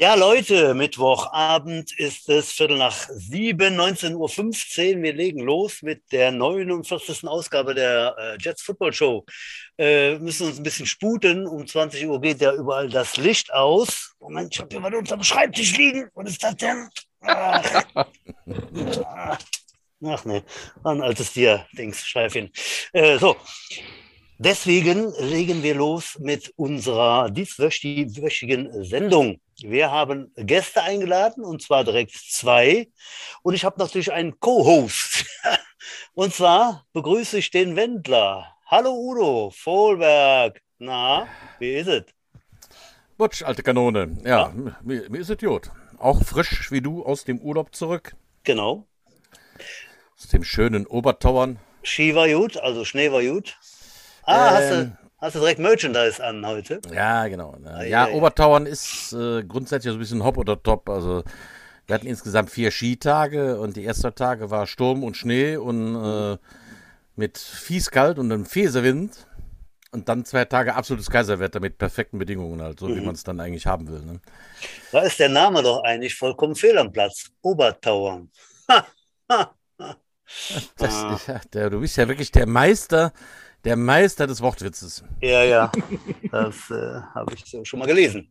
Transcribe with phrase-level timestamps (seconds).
[0.00, 4.14] Ja, Leute, Mittwochabend ist es Viertel nach sieben, 19.15
[4.94, 5.02] Uhr.
[5.02, 7.26] Wir legen los mit der 49.
[7.26, 9.26] Ausgabe der äh, Jets Football Show.
[9.76, 11.48] Äh, müssen uns ein bisschen sputen.
[11.48, 14.14] Um 20 Uhr geht ja überall das Licht aus.
[14.20, 16.08] Moment, ich habe hier was unterm Schreibtisch liegen.
[16.14, 16.88] Was ist das denn?
[17.22, 17.84] Ach,
[20.04, 20.42] Ach nee,
[20.84, 22.52] ein altes Tier-Dings, Schleifchen.
[22.92, 23.34] Äh, so,
[24.38, 29.40] deswegen legen wir los mit unserer dieswöchigen Sendung.
[29.60, 32.88] Wir haben Gäste eingeladen und zwar direkt zwei.
[33.42, 35.24] Und ich habe natürlich einen Co-Host.
[36.14, 38.54] Und zwar begrüße ich den Wendler.
[38.66, 40.60] Hallo Udo, Vohlberg.
[40.78, 41.26] Na,
[41.58, 42.04] wie ist es?
[43.16, 44.16] Butsch, alte Kanone.
[44.24, 44.52] Ja, ja.
[44.82, 45.70] Mir, mir ist es gut.
[45.98, 48.14] Auch frisch wie du aus dem Urlaub zurück.
[48.44, 48.86] Genau.
[50.16, 51.58] Aus dem schönen Obertauern.
[51.82, 53.58] Ski war gut, also Schnee war gut.
[54.22, 56.80] Ah, ähm, hast du Hast du direkt Merchandise an heute?
[56.92, 57.56] Ja, genau.
[57.64, 60.88] Ja, ja, Obertauern ist äh, grundsätzlich so ein bisschen hopp oder top.
[60.88, 61.24] Also
[61.86, 66.38] wir hatten insgesamt vier Skitage und die ersten Tage war Sturm und Schnee und äh,
[67.16, 69.26] mit fieskalt und einem Fesewind.
[69.90, 72.96] Und dann zwei Tage absolutes Kaiserwetter mit perfekten Bedingungen, halt, so mhm.
[72.96, 74.02] wie man es dann eigentlich haben will.
[74.02, 74.20] Ne?
[74.92, 77.30] Da ist der Name doch eigentlich vollkommen fehl am Platz.
[77.42, 78.30] Obertauern.
[80.76, 81.18] Das, ah.
[81.26, 83.14] ja, der, du bist ja wirklich der Meister
[83.64, 85.04] der Meister des Wortwitzes.
[85.20, 85.72] Ja, ja,
[86.30, 88.28] das äh, habe ich schon mal gelesen.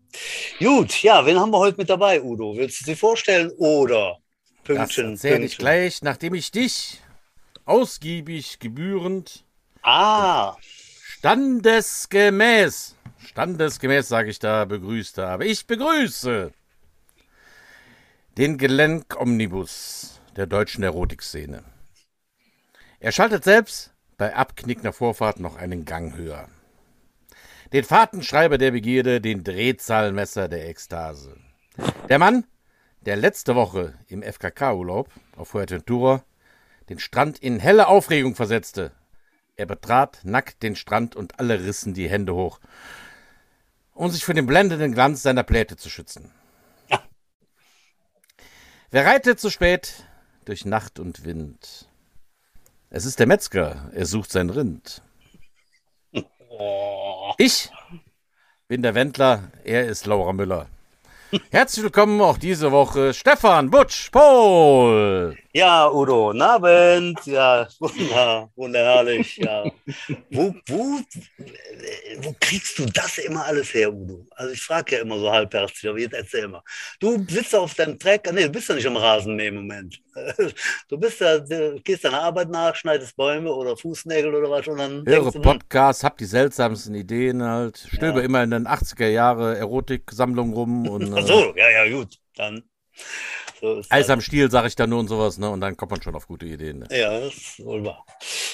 [0.60, 2.56] Gut, ja, wen haben wir heute mit dabei, Udo?
[2.56, 4.18] Willst du sie vorstellen oder
[4.64, 5.12] Pünktchen?
[5.12, 7.02] Das erzähle ich gleich, nachdem ich dich
[7.66, 9.44] ausgiebig, gebührend
[9.84, 10.56] ah.
[11.20, 15.46] standesgemäß, standesgemäß sage ich da, begrüßt habe.
[15.46, 16.52] Ich begrüße
[18.38, 21.64] den Gelenk-Omnibus der deutschen Erotikszene.
[23.00, 26.50] Er schaltet selbst bei abknickender Vorfahrt noch einen Gang höher.
[27.74, 31.38] Den Fahrtenschreiber der Begierde, den Drehzahlmesser der Ekstase.
[32.10, 32.46] Der Mann,
[33.02, 36.24] der letzte Woche im FKK-Urlaub auf Fuerteventura
[36.90, 38.92] den Strand in helle Aufregung versetzte.
[39.56, 42.60] Er betrat nackt den Strand und alle rissen die Hände hoch,
[43.94, 46.32] um sich vor dem blendenden Glanz seiner Pläte zu schützen.
[46.88, 47.04] Ja.
[48.92, 50.06] Wer reitet zu spät
[50.46, 51.87] durch Nacht und Wind?
[52.90, 55.02] Es ist der Metzger, er sucht sein Rind.
[57.38, 57.70] Ich
[58.70, 60.68] bin der Wendler, er ist Laura Müller.
[61.52, 65.38] Herzlich willkommen auch diese Woche Stefan Butsch Paul.
[65.58, 67.26] Ja, Udo, guten Abend.
[67.26, 69.38] Ja, wunder, wunderherrlich.
[69.38, 69.64] Ja.
[70.30, 71.00] Wo, wo,
[72.22, 74.28] wo kriegst du das immer alles her, Udo?
[74.36, 76.62] Also ich frage ja immer so halbherzig, aber jetzt erzähl mal.
[77.00, 80.00] Du sitzt auf deinem Track, nee, du bist ja nicht am Rasenmähen im Moment.
[80.90, 84.78] Du bist ja, du gehst deiner Arbeit nach, schneidest Bäume oder Fußnägel oder was und
[84.78, 85.06] dann.
[85.08, 88.26] Höre Podcasts, hab die seltsamsten Ideen halt, stöbe ja.
[88.26, 91.18] immer in den 80er Jahre Erotiksammlungen rum und.
[91.18, 92.20] Ach so, ja, ja, gut.
[92.36, 92.62] Dann.
[93.60, 95.50] So Eis am Stiel, sage ich da nur und sowas, ne?
[95.50, 96.80] Und dann kommt man schon auf gute Ideen.
[96.80, 96.88] Ne?
[96.92, 98.06] Ja, das ist wohl wahr.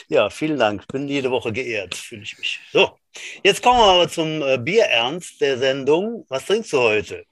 [0.08, 0.88] Ja, vielen Dank.
[0.88, 2.60] Bin jede Woche geehrt, fühle ich mich.
[2.72, 2.98] So,
[3.44, 6.26] jetzt kommen wir aber zum äh, Bierernst der Sendung.
[6.30, 7.26] Was trinkst du heute?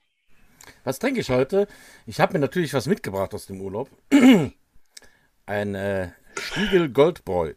[0.83, 1.67] Was trinke ich heute?
[2.05, 3.89] Ich habe mir natürlich was mitgebracht aus dem Urlaub.
[5.45, 7.53] Ein äh, Stiegel Goldbräu.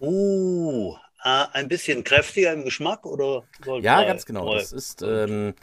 [0.00, 0.94] Uh,
[1.24, 3.80] äh, ein bisschen kräftiger im Geschmack oder Goldbräu?
[3.80, 4.54] Ja, ganz genau.
[4.54, 5.54] Das ist ähm,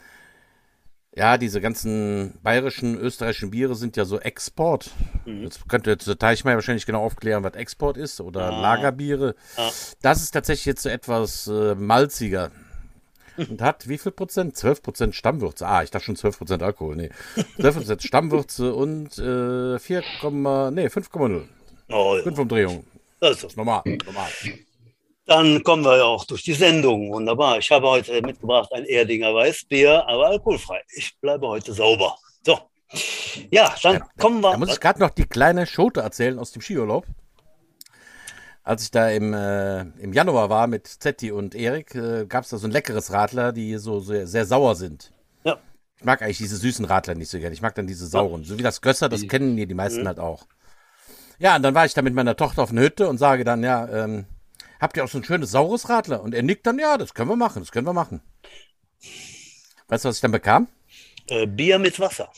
[1.16, 4.90] ja, diese ganzen bayerischen, österreichischen Biere sind ja so Export.
[5.24, 5.44] Mhm.
[5.44, 8.60] Jetzt könnte jetzt der Teichmeier wahrscheinlich genau aufklären, was Export ist oder ah.
[8.60, 9.36] Lagerbiere.
[9.56, 9.70] Ah.
[10.02, 12.50] Das ist tatsächlich jetzt so etwas äh, malziger.
[13.36, 14.56] Und hat wie viel Prozent?
[14.56, 15.66] 12 Prozent Stammwürze.
[15.66, 16.96] Ah, ich dachte schon 12 Prozent Alkohol.
[16.96, 17.10] Nee.
[17.60, 20.00] 12 Prozent Stammwürze und äh, 4,
[20.70, 21.42] nee, 5,0.
[21.90, 22.22] Oh, ja.
[22.22, 22.84] 5 Umdrehungen.
[23.20, 23.82] Das ist normal.
[24.06, 24.28] normal.
[25.26, 27.10] Dann kommen wir ja auch durch die Sendung.
[27.10, 27.58] Wunderbar.
[27.58, 30.82] Ich habe heute mitgebracht ein Erdinger Weißbier, aber alkoholfrei.
[30.94, 32.18] Ich bleibe heute sauber.
[32.44, 32.58] So.
[33.50, 34.52] Ja, dann ja, kommen wir.
[34.52, 37.06] Da muss ich gerade noch die kleine Schote erzählen aus dem Skiurlaub.
[38.62, 42.50] Als ich da im, äh, im Januar war mit Zetti und Erik, äh, gab es
[42.50, 45.12] da so ein leckeres Radler, die so sehr, sehr sauer sind.
[45.44, 45.58] Ja.
[45.98, 47.54] Ich mag eigentlich diese süßen Radler nicht so gerne.
[47.54, 48.42] Ich mag dann diese sauren.
[48.42, 48.48] Ja.
[48.48, 49.28] So wie das Gösser, das die.
[49.28, 50.08] kennen die, die meisten mhm.
[50.08, 50.46] halt auch.
[51.38, 53.62] Ja, und dann war ich da mit meiner Tochter auf einer Hütte und sage dann,
[53.62, 54.26] ja, ähm,
[54.84, 56.22] habt ihr auch so ein schönes saures Radler?
[56.22, 58.20] Und er nickt dann, ja, das können wir machen, das können wir machen.
[59.88, 60.68] Weißt du, was ich dann bekam?
[61.26, 62.30] Äh, Bier mit Wasser.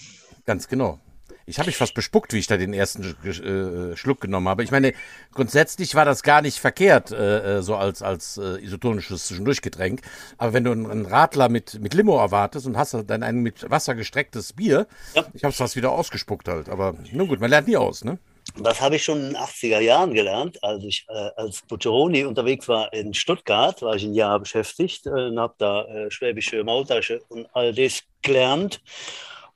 [0.47, 1.01] Ganz genau.
[1.49, 4.65] Ich habe mich fast bespuckt, wie ich da den ersten äh, Schluck genommen habe.
[4.65, 4.95] Ich meine,
[5.33, 10.01] grundsätzlich war das gar nicht verkehrt, äh, äh so als, als äh, isotonisches Zwischendurchgetränk.
[10.39, 13.95] Aber wenn du einen Radler mit, mit Limo erwartest und hast dann ein mit Wasser
[13.95, 15.25] gestrecktes Bier, ja.
[15.35, 16.69] ich habe es fast wieder ausgespuckt halt.
[16.69, 18.19] Aber nun gut, man lernt nie aus, ne?
[18.59, 22.67] Das habe ich schon in den 80er Jahren gelernt, als ich äh, als Butcheroni unterwegs
[22.69, 27.21] war in Stuttgart, war ich ein Jahr beschäftigt äh, und habe da äh, schwäbische Mautasche
[27.29, 28.81] und all das gelernt.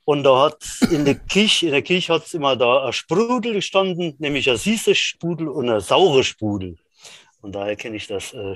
[0.05, 3.55] Und da hat in der Kirche, in der Kirche hat es immer da ein Sprudel
[3.55, 6.77] gestanden, nämlich ein süßes Sprudel und ein saures Sprudel.
[7.41, 8.55] Und daher kenne ich das äh,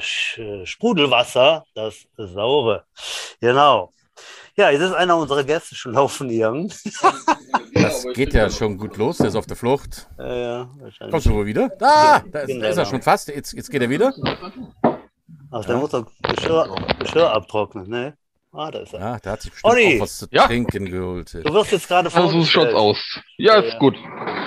[0.66, 2.84] Sprudelwasser, das saure.
[3.40, 3.92] Genau.
[4.56, 6.72] Ja, jetzt ist einer unserer Gäste schon laufen gegangen.
[7.84, 10.08] Das geht ja schon gut los, der ist auf der Flucht.
[10.18, 11.10] Ja, ja, wahrscheinlich.
[11.12, 11.70] Kommst du wohl wieder?
[11.80, 13.28] Ah, da ist, da ist er schon fast.
[13.28, 14.12] Jetzt, jetzt geht er wieder.
[15.50, 18.14] Ach, der muss doch Geschirr, Geschirr abtrocknen, ne?
[18.52, 19.00] Ah, da ist er.
[19.00, 19.96] Ja, der hat sich bestimmt Olli!
[19.98, 20.46] auch was zu Ja.
[20.46, 21.34] trinken geholt.
[21.34, 22.74] Du wirst jetzt gerade Also so schaut's vorgestellt.
[22.74, 23.20] aus.
[23.36, 23.78] Ja, ist Ja.
[23.80, 23.96] gut.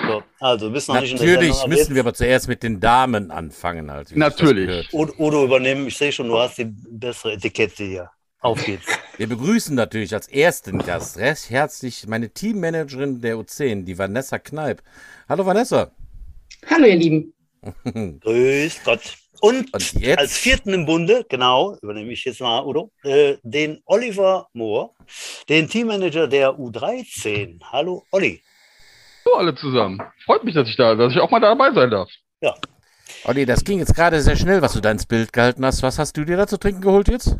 [0.06, 2.48] So, also, du bist noch nicht in der Natürlich Sendung, aber müssen wir aber zuerst
[2.48, 3.90] mit den Damen anfangen.
[3.90, 4.66] Halt, wie sich das Natürlich.
[4.66, 4.88] gehört.
[4.94, 5.86] Udo, Udo übernehmen.
[5.88, 8.10] Ich sehe schon, du hast die bessere Etikette hier.
[8.40, 8.86] Auf geht's.
[9.18, 14.80] Wir begrüßen natürlich als ersten Gast recht herzlich meine Teammanagerin der U10, die Vanessa Kneip.
[15.28, 15.90] Hallo Vanessa.
[16.70, 17.34] Hallo ihr Lieben.
[18.20, 19.16] Grüß Gott.
[19.40, 20.20] Und, Und jetzt?
[20.20, 24.94] als vierten im Bunde, genau, übernehme ich jetzt mal, Udo, äh, den Oliver Mohr,
[25.48, 27.60] den Teammanager der U13.
[27.72, 28.40] Hallo, Olli.
[29.24, 30.00] So, alle zusammen.
[30.26, 32.08] Freut mich, dass ich da, dass ich auch mal dabei sein darf.
[33.24, 35.82] Olli, das ging jetzt gerade sehr schnell, was du da ins Bild gehalten hast.
[35.82, 37.36] Was hast du dir da zu trinken geholt jetzt?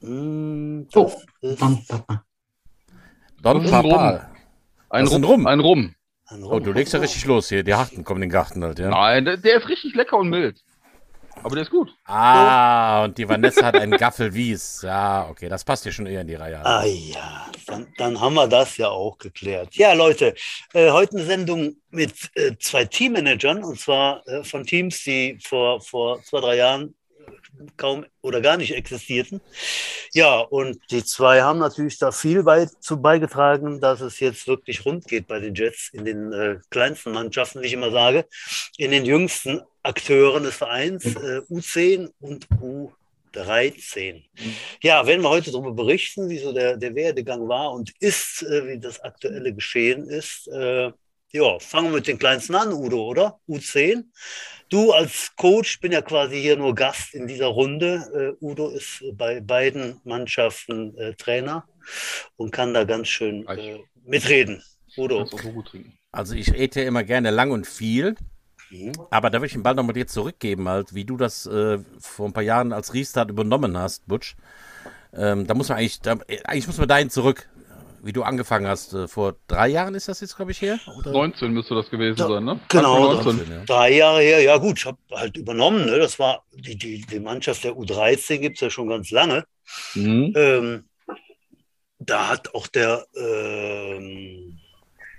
[0.00, 1.12] Hm, Oh.
[3.42, 4.30] Don ist ein Papa.
[4.90, 5.12] Ein Rum.
[5.14, 5.46] denn Rum?
[5.46, 5.94] Ein Rum.
[6.26, 7.62] ein Oh, du legst ja richtig los hier.
[7.62, 8.90] Die Harten kommen in den Garten halt, ja.
[8.90, 10.60] Nein, der, der ist richtig lecker und mild.
[11.42, 11.94] Aber der ist gut.
[12.04, 14.82] Ah, und die Vanessa hat einen Gaffel Wies.
[14.82, 16.64] Ja, okay, das passt hier schon eher in die Reihe.
[16.64, 19.74] Ah ja, dann, dann haben wir das ja auch geklärt.
[19.74, 20.34] Ja, Leute,
[20.74, 25.80] äh, heute eine Sendung mit äh, zwei Teammanagern und zwar äh, von Teams, die vor,
[25.80, 26.94] vor zwei, drei Jahren
[27.76, 29.40] kaum oder gar nicht existierten.
[30.12, 34.84] Ja, und die zwei haben natürlich da viel weit zu beigetragen, dass es jetzt wirklich
[34.84, 38.26] rund geht bei den Jets in den äh, kleinsten Mannschaften, wie ich immer sage,
[38.76, 42.48] in den jüngsten Akteuren des Vereins, äh, U10 und
[43.32, 44.24] U13.
[44.82, 48.66] Ja, werden wir heute darüber berichten, wie so der, der Werdegang war und ist, äh,
[48.66, 50.48] wie das aktuelle Geschehen ist.
[50.48, 50.92] Äh,
[51.32, 53.38] ja, fangen wir mit den kleinsten an, Udo, oder?
[53.48, 54.04] U10.
[54.68, 58.36] Du als Coach bin ja quasi hier nur Gast in dieser Runde.
[58.40, 61.64] Äh, Udo ist bei beiden Mannschaften äh, Trainer
[62.36, 64.62] und kann da ganz schön äh, mitreden.
[64.96, 65.24] Udo.
[65.26, 65.38] So.
[66.12, 68.16] Also ich rede ja immer gerne lang und viel,
[68.70, 68.92] Mhm.
[69.10, 72.28] aber da will ich den Ball nochmal dir zurückgeben, halt, wie du das äh, vor
[72.28, 74.36] ein paar Jahren als Restart übernommen hast, Butch.
[75.12, 77.48] Ähm, da muss man eigentlich, da, äh, eigentlich muss man dahin zurück,
[78.02, 78.92] wie du angefangen hast.
[78.94, 80.78] Äh, vor drei Jahren ist das jetzt, glaube ich, her?
[80.98, 81.12] Oder?
[81.12, 82.60] 19 müsste das gewesen Ja, sein, ne?
[82.68, 83.52] genau, Anfang 19.
[83.52, 83.64] ja.
[83.64, 85.86] Drei Jahre her, ja gut, ich habe halt übernommen.
[85.86, 85.98] Ne?
[85.98, 89.44] Das war die, die, die Mannschaft der U13 gibt es ja schon ganz lange.
[89.94, 90.32] Mhm.
[90.36, 90.84] Ähm,
[91.98, 94.58] da hat auch der ähm,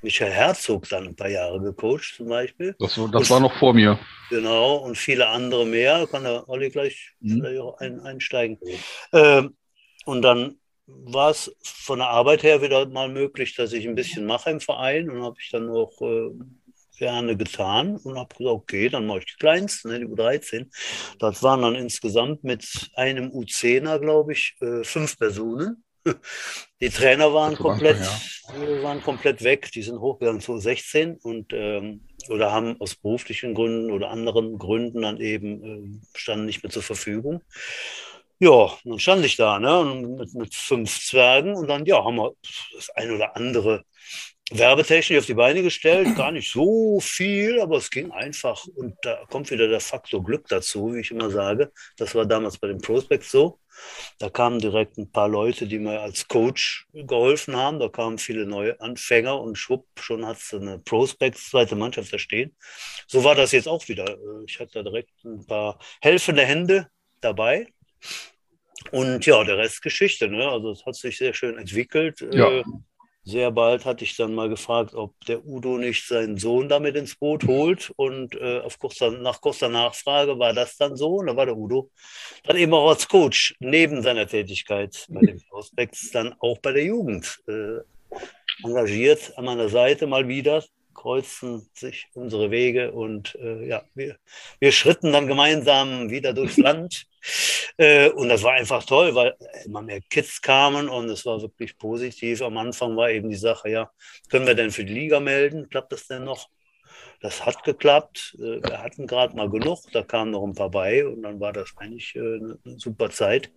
[0.01, 2.75] Michael Herzog dann ein paar Jahre gecoacht, zum Beispiel.
[2.79, 3.99] Das, war- das war noch vor mir.
[4.31, 6.07] Genau, und viele andere mehr.
[6.07, 7.41] Kann der Olli gleich Mhm.
[7.41, 8.57] vielleicht auch ein, einsteigen.
[9.13, 9.55] Ähm,
[10.05, 10.55] und dann
[11.05, 14.59] war es von der Arbeit her wieder mal möglich, dass ich ein bisschen mache im
[14.59, 16.31] Verein und habe ich dann auch äh,
[16.97, 20.67] gerne getan und habe gesagt, okay, dann mache ich die kleinsten, ne, die U13.
[21.17, 25.83] Das waren dann insgesamt mit einem U10er, glaube ich, äh, fünf Personen.
[26.81, 31.53] Die Trainer waren komplett, Anfang, äh, waren komplett weg, die sind hochgegangen zu 16 und
[31.53, 36.71] ähm, oder haben aus beruflichen Gründen oder anderen Gründen dann eben ähm, standen nicht mehr
[36.71, 37.43] zur Verfügung.
[38.41, 39.83] Ja, dann stand ich da, ne,
[40.17, 42.31] mit, mit fünf Zwergen und dann, ja, haben wir
[42.75, 43.83] das ein oder andere
[44.51, 46.15] werbetechnisch auf die Beine gestellt.
[46.15, 48.65] Gar nicht so viel, aber es ging einfach.
[48.75, 51.71] Und da kommt wieder der Faktor Glück dazu, wie ich immer sage.
[51.97, 53.59] Das war damals bei den Prospects so.
[54.19, 57.79] Da kamen direkt ein paar Leute, die mir als Coach geholfen haben.
[57.79, 62.19] Da kamen viele neue Anfänger und schwupp, schon hat es eine Prospects, zweite Mannschaft da
[62.19, 62.55] stehen.
[63.07, 64.09] So war das jetzt auch wieder.
[64.09, 66.87] Äh, Ich hatte da direkt ein paar helfende Hände
[67.21, 67.67] dabei.
[68.91, 70.27] Und ja, der Rest Geschichte.
[70.27, 70.47] Ne?
[70.47, 72.21] Also es hat sich sehr schön entwickelt.
[72.33, 72.49] Ja.
[72.49, 72.63] Äh,
[73.23, 77.15] Sehr bald hatte ich dann mal gefragt, ob der Udo nicht seinen Sohn damit ins
[77.15, 77.91] Boot holt.
[77.95, 81.17] Und äh, auf kurzer, nach kurzer Nachfrage war das dann so.
[81.17, 81.91] Und da war der Udo
[82.43, 86.85] dann eben auch als Coach neben seiner Tätigkeit bei den Prospects dann auch bei der
[86.85, 87.81] Jugend äh,
[88.63, 94.17] engagiert an meiner Seite mal wieder kreuzen sich unsere Wege und äh, ja, wir,
[94.59, 97.07] wir schritten dann gemeinsam wieder durchs Land.
[97.77, 99.35] Äh, und das war einfach toll, weil
[99.65, 102.41] immer mehr Kids kamen und es war wirklich positiv.
[102.41, 103.91] Am Anfang war eben die Sache, ja,
[104.29, 105.69] können wir denn für die Liga melden?
[105.69, 106.49] Klappt das denn noch?
[107.21, 108.35] Das hat geklappt.
[108.39, 111.53] Äh, Wir hatten gerade mal genug, da kamen noch ein paar bei und dann war
[111.53, 113.51] das eigentlich äh, eine super Zeit.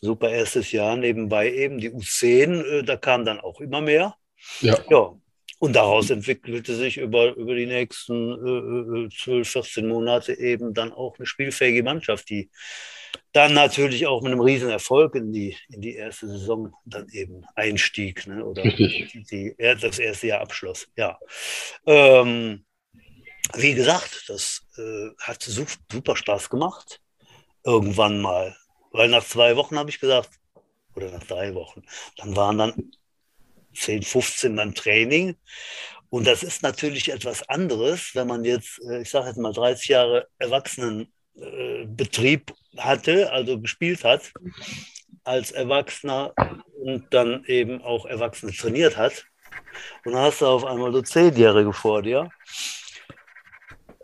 [0.00, 0.96] Super erstes Jahr.
[0.96, 4.16] Nebenbei eben die U10, äh, da kam dann auch immer mehr.
[4.60, 4.76] Ja.
[4.88, 5.14] Ja,
[5.62, 11.16] Und daraus entwickelte sich über, über die nächsten äh, 12, 14 Monate eben dann auch
[11.16, 12.50] eine spielfähige Mannschaft, die
[13.30, 17.44] dann natürlich auch mit einem riesen Erfolg in die, in die erste Saison dann eben
[17.54, 18.44] einstieg ne?
[18.44, 20.88] oder die, die, das erste Jahr abschloss.
[20.96, 21.16] Ja.
[21.86, 22.64] Ähm,
[23.54, 27.00] wie gesagt, das äh, hat super Spaß gemacht.
[27.62, 28.56] Irgendwann mal.
[28.90, 30.30] Weil nach zwei Wochen habe ich gesagt,
[30.96, 31.84] oder nach drei Wochen,
[32.16, 32.92] dann waren dann
[33.74, 35.36] 10, 15 beim Training.
[36.10, 39.88] Und das ist natürlich etwas anderes, wenn man jetzt, äh, ich sage jetzt mal, 30
[39.88, 44.32] Jahre Erwachsenenbetrieb hatte, also gespielt hat,
[45.24, 46.34] als Erwachsener
[46.82, 49.26] und dann eben auch Erwachsene trainiert hat.
[50.04, 52.30] Und dann hast du auf einmal so Zehnjährige vor dir.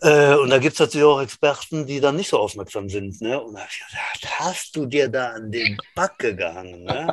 [0.00, 3.20] Äh, und da gibt es natürlich auch Experten, die dann nicht so aufmerksam sind.
[3.20, 3.40] Ne?
[3.40, 6.84] Und da habe ich gesagt, hast du dir da an den Backe gehangen?
[6.84, 7.12] Ne?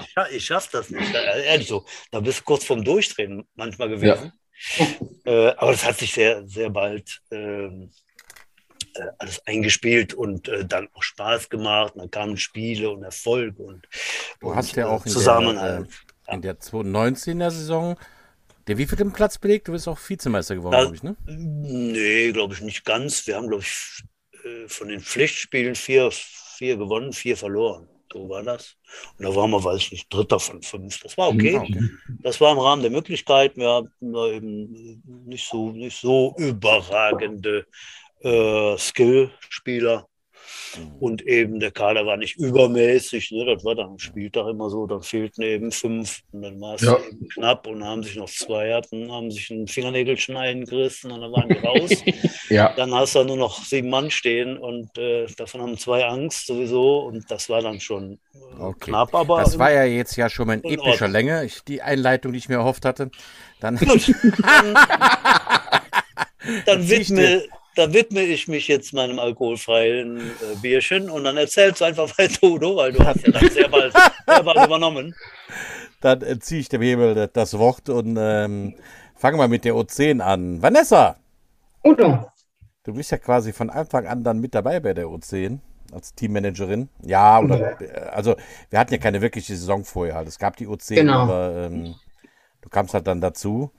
[0.00, 1.14] Ich, ich schaff das nicht.
[1.14, 4.32] Ehrlich so, da bist du kurz vorm Durchdrehen manchmal gewesen.
[4.78, 4.86] Ja.
[5.24, 7.90] Äh, aber das hat sich sehr, sehr bald ähm,
[8.94, 11.94] äh, alles eingespielt und äh, dann auch Spaß gemacht.
[11.94, 13.86] Und dann kamen Spiele und Erfolg und,
[14.40, 15.88] du und, hast ja auch in Zusammenhalt.
[16.26, 17.96] Der, äh, in der 2019er Saison
[18.66, 19.68] der wie viel im Platz belegt?
[19.68, 21.16] Du bist auch Vizemeister geworden, glaube ich, ne?
[21.26, 23.26] Nee, glaube ich nicht ganz.
[23.26, 24.02] Wir haben, glaube ich,
[24.44, 27.88] äh, von den Pflichtspielen vier, vier gewonnen, vier verloren.
[28.16, 28.76] So war das.
[29.18, 31.00] Und da waren wir, weiß ich nicht, Dritter von fünf.
[31.00, 31.56] Das war okay.
[31.56, 31.90] okay.
[32.22, 33.60] Das war im Rahmen der Möglichkeiten.
[33.60, 37.66] Wir hatten da eben nicht so, nicht so überragende
[38.22, 40.08] äh, Skill-Spieler.
[40.78, 40.96] Mhm.
[41.00, 43.44] Und eben der Kader war nicht übermäßig, ne?
[43.46, 46.82] das war dann am Spieltag immer so, dann fehlten eben fünf und dann war es
[46.82, 46.96] ja.
[46.98, 51.32] eben knapp und haben sich noch zwei hatten, haben sich ein Fingernägelchen eingerissen und dann
[51.32, 51.90] waren die raus.
[52.48, 52.72] ja.
[52.76, 57.00] Dann hast du nur noch sieben Mann stehen und äh, davon haben zwei Angst sowieso
[57.00, 58.90] und das war dann schon äh, okay.
[58.90, 59.14] knapp.
[59.14, 62.38] Aber das war ja jetzt ja schon mal in epischer Länge, ich, die Einleitung, die
[62.38, 63.10] ich mir erhofft hatte.
[63.60, 64.74] Dann, dann,
[66.66, 67.42] dann widme,
[67.76, 72.42] da widme ich mich jetzt meinem alkoholfreien äh, Bierchen und dann erzählst du einfach weiter,
[72.42, 73.92] Udo, weil du hast ja dann sehr bald,
[74.26, 75.14] sehr bald übernommen.
[76.00, 78.74] Dann entziehe ich dem Hebel das Wort und ähm,
[79.14, 80.60] fangen wir mit der O10 an.
[80.62, 81.16] Vanessa!
[81.84, 82.30] Udo!
[82.82, 85.58] Du bist ja quasi von Anfang an dann mit dabei bei der O10
[85.92, 86.88] als Teammanagerin.
[87.02, 87.78] Ja, oder,
[88.12, 88.36] also
[88.70, 90.28] wir hatten ja keine wirkliche Saison vorher halt.
[90.28, 91.20] Es gab die O10, genau.
[91.20, 91.94] aber ähm,
[92.62, 93.70] du kamst halt dann dazu.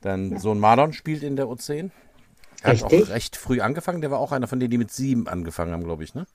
[0.00, 1.90] Dein Sohn Marlon spielt in der O10.
[2.64, 4.00] Er hat auch recht früh angefangen.
[4.00, 6.26] Der war auch einer von denen, die mit sieben angefangen haben, glaube ich, ne?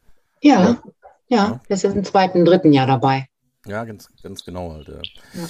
[0.41, 0.81] Ja, ja,
[1.27, 1.61] ja.
[1.67, 3.27] Der ist im zweiten, dritten Jahr dabei.
[3.65, 4.87] Ja, ganz, ganz genau halt.
[4.87, 5.47] Ja,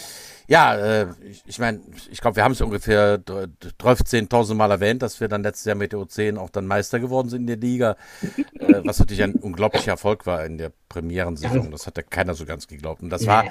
[0.48, 5.20] ja äh, ich, ich meine, ich glaube, wir haben es ungefähr 13.000 Mal erwähnt, dass
[5.20, 7.98] wir dann letztes Jahr mit der O10 auch dann Meister geworden sind in der Liga,
[8.60, 11.72] äh, was natürlich ein unglaublicher Erfolg war in der Premierensaison.
[11.72, 13.04] Das hat ja keiner so ganz geglaubt.
[13.04, 13.46] Und das war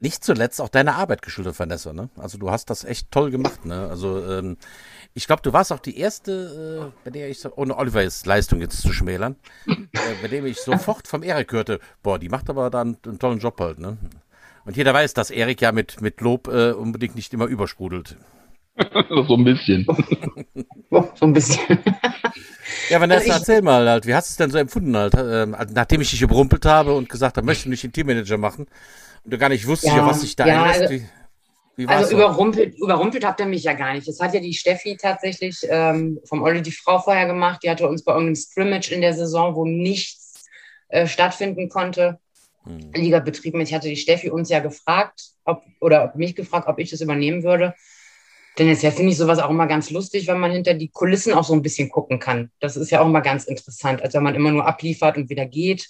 [0.00, 1.92] nicht zuletzt auch deine Arbeit geschuldet, Vanessa.
[1.92, 2.08] Ne?
[2.16, 3.64] Also du hast das echt toll gemacht.
[3.64, 3.88] Ne?
[3.88, 4.56] Also ähm,
[5.14, 8.60] ich glaube, du warst auch die erste, äh, bei der ich, so, ohne Olivers Leistung
[8.60, 9.36] jetzt zu schmälern,
[9.66, 9.78] äh,
[10.20, 13.60] bei dem ich sofort vom Erik hörte, boah, die macht aber dann einen tollen Job
[13.60, 13.96] halt, ne?
[14.66, 18.16] Und jeder weiß, dass Erik ja mit, mit Lob äh, unbedingt nicht immer übersprudelt.
[19.08, 19.86] so ein bisschen.
[20.90, 21.78] so ein bisschen.
[22.88, 25.46] ja, Vanessa, also erzähl mal halt, wie hast du es denn so empfunden halt, äh,
[25.46, 28.66] nachdem ich dich überrumpelt habe und gesagt habe, möchte nicht den Teammanager machen
[29.24, 30.62] du gar nicht wusstest, ja, was sich da ja.
[30.64, 31.00] Also,
[31.86, 34.06] also überrumpelt, überrumpelt habt ihr mich ja gar nicht.
[34.06, 37.62] Das hat ja die Steffi tatsächlich ähm, vom Olli die Frau vorher gemacht.
[37.62, 40.44] Die hatte uns bei irgendeinem Scrimmage in der Saison, wo nichts
[40.88, 42.20] äh, stattfinden konnte,
[42.64, 42.92] hm.
[42.94, 43.60] Liga betrieben.
[43.60, 47.42] Ich hatte die Steffi uns ja gefragt, ob, oder mich gefragt, ob ich das übernehmen
[47.42, 47.74] würde.
[48.58, 51.32] Denn jetzt ja, finde ich sowas auch immer ganz lustig, wenn man hinter die Kulissen
[51.32, 52.52] auch so ein bisschen gucken kann.
[52.60, 55.46] Das ist ja auch immer ganz interessant, als wenn man immer nur abliefert und wieder
[55.46, 55.88] geht.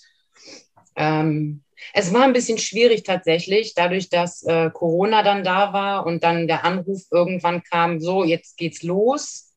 [0.96, 6.24] Ähm, es war ein bisschen schwierig tatsächlich, dadurch, dass äh, Corona dann da war und
[6.24, 9.54] dann der Anruf irgendwann kam, so, jetzt geht's los.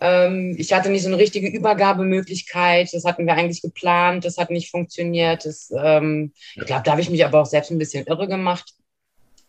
[0.00, 2.88] Ähm, ich hatte nicht so eine richtige Übergabemöglichkeit.
[2.92, 4.24] Das hatten wir eigentlich geplant.
[4.24, 5.44] Das hat nicht funktioniert.
[5.44, 8.72] Das, ähm, ich glaube, da habe ich mich aber auch selbst ein bisschen irre gemacht.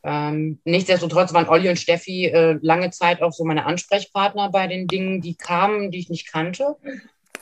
[0.04, 4.88] Ähm, nichtsdestotrotz waren Olli und Steffi äh, lange Zeit auch so meine Ansprechpartner bei den
[4.88, 6.76] Dingen, die kamen, die ich nicht kannte.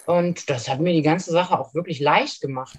[0.05, 2.77] Und das hat mir die ganze Sache auch wirklich leicht gemacht.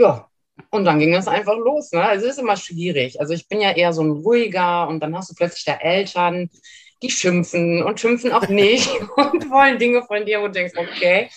[0.00, 0.30] Ja,
[0.70, 1.92] und dann ging das einfach los.
[1.92, 2.02] Ne?
[2.02, 3.20] Also es ist immer schwierig.
[3.20, 6.48] Also ich bin ja eher so ein ruhiger und dann hast du plötzlich da Eltern,
[7.02, 11.28] die schimpfen und schimpfen auch nicht und wollen Dinge von dir, wo du denkst, okay.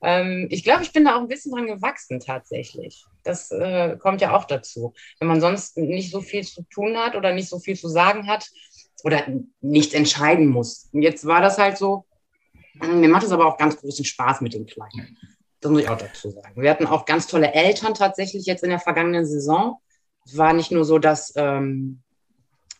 [0.00, 3.04] Ähm, ich glaube, ich bin da auch ein bisschen dran gewachsen tatsächlich.
[3.24, 4.94] Das äh, kommt ja auch dazu.
[5.18, 8.28] Wenn man sonst nicht so viel zu tun hat oder nicht so viel zu sagen
[8.28, 8.48] hat
[9.02, 9.24] oder
[9.60, 10.88] nichts entscheiden muss.
[10.92, 12.04] Und jetzt war das halt so.
[12.74, 15.16] Mir macht es aber auch ganz großen Spaß mit den Kleinen.
[15.64, 16.60] Das muss ich auch dazu sagen.
[16.60, 19.78] Wir hatten auch ganz tolle Eltern tatsächlich jetzt in der vergangenen Saison.
[20.26, 22.02] Es war nicht nur so, dass ähm,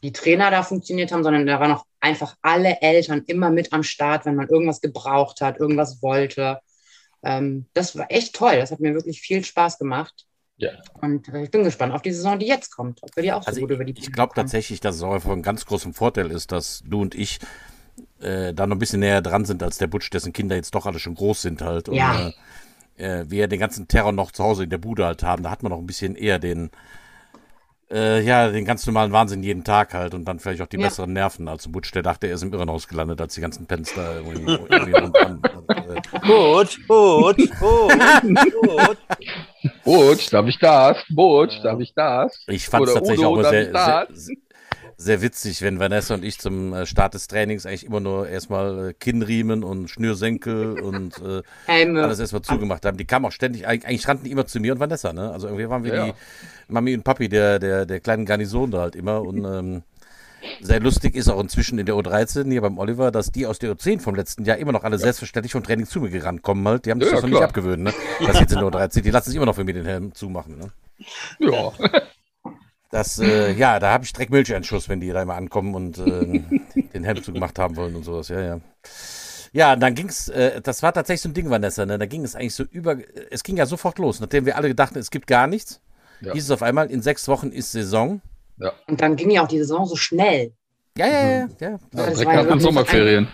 [0.03, 3.83] die Trainer da funktioniert haben, sondern da waren auch einfach alle Eltern immer mit am
[3.85, 6.61] Start, wenn man irgendwas gebraucht hat, irgendwas wollte.
[7.23, 8.57] Ähm, das war echt toll.
[8.59, 10.27] Das hat mir wirklich viel Spaß gemacht.
[10.59, 10.73] Ja.
[11.01, 13.03] Und äh, ich bin gespannt auf die Saison, die jetzt kommt.
[13.03, 15.03] Ob wir die auch so Also gut ich, über die ich glaube tatsächlich, dass es
[15.03, 17.39] auch einfach ein ganz großer Vorteil ist, dass du und ich
[18.21, 20.85] äh, da noch ein bisschen näher dran sind als der Butch, dessen Kinder jetzt doch
[20.85, 21.89] alle schon groß sind halt.
[21.89, 22.29] Und, Ja.
[22.29, 22.33] äh,
[22.97, 25.43] äh, wir den ganzen Terror noch zu Hause in der Bude halt haben.
[25.43, 26.71] Da hat man noch ein bisschen eher den,
[27.91, 30.85] äh, ja, den ganz normalen Wahnsinn jeden Tag halt und dann vielleicht auch die Ja.
[30.89, 33.67] besseren Nerven als der Butch, der dachte, er ist im Irrenhaus gelandet, als die ganzen
[33.67, 37.97] Pens da irgendwie, irgendwie äh, Gut, gut, gut,
[38.53, 38.99] gut.
[39.85, 41.05] Butch, darf ich das?
[41.11, 42.43] Butch, darf ich das?
[42.49, 44.29] Ich fand es tatsächlich Udo, auch sehr, ich sehr, das?
[44.97, 48.91] Sehr, witzig, wenn Vanessa und ich zum äh, Start des Trainings eigentlich immer nur erstmal
[48.91, 52.03] äh, Kinnriemen und Schnürsenkel und äh, Helme.
[52.03, 52.97] alles erstmal zugemacht haben.
[52.97, 55.31] Die kamen auch ständig, eigentlich rannten die immer zu mir und Vanessa, ne?
[55.31, 56.07] Also irgendwie waren wir Ja.
[56.07, 56.13] die
[56.69, 59.83] Mami und Papi der, der, der kleinen Garnison da halt immer und ähm,
[60.61, 63.73] sehr lustig ist auch inzwischen in der U13 hier beim Oliver, dass die aus der
[63.73, 66.85] U10 vom letzten Jahr immer noch alle selbstverständlich vom Training zu mir gerannt kommen halt.
[66.85, 67.49] Die haben sich Ja, das noch nicht klar.
[67.49, 67.93] abgewöhnt, ne?
[68.27, 69.01] Das jetzt in der U13.
[69.01, 70.71] Die lassen sich immer noch für mich den Helm zumachen, ne?
[71.39, 71.73] Ja.
[72.95, 76.61] Das, äh, ja, da habe ich direkt Milcheinschuss, wenn die da immer ankommen und ähm,
[76.95, 78.61] den Helm zugemacht haben wollen und sowas, ja, ja.
[79.53, 81.99] Ja, und dann ging's, äh, das war tatsächlich so ein Ding, Vanessa, ne?
[81.99, 82.97] Da ging es eigentlich so über,
[83.31, 85.81] es ging ja sofort los, nachdem wir alle dachten, es gibt gar nichts,
[86.21, 86.33] Ja.
[86.35, 88.21] hieß es auf einmal, in sechs Wochen ist Saison.
[88.87, 90.53] Und dann ging ja auch die Saison so schnell.
[90.97, 91.49] Ja, ja, ja, ja.
[91.61, 91.79] Ja, ja.
[91.91, 93.29] das Direkt war ja nach den Sommerferien.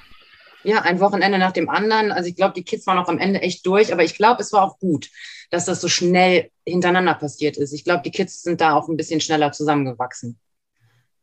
[0.64, 2.12] Ja, ein Wochenende nach dem anderen.
[2.12, 4.52] Also ich glaube, die Kids waren auch am Ende echt durch, aber ich glaube, es
[4.52, 5.08] war auch gut,
[5.50, 7.72] dass das so schnell hintereinander passiert ist.
[7.72, 10.38] Ich glaube, die Kids sind da auch ein bisschen schneller zusammengewachsen.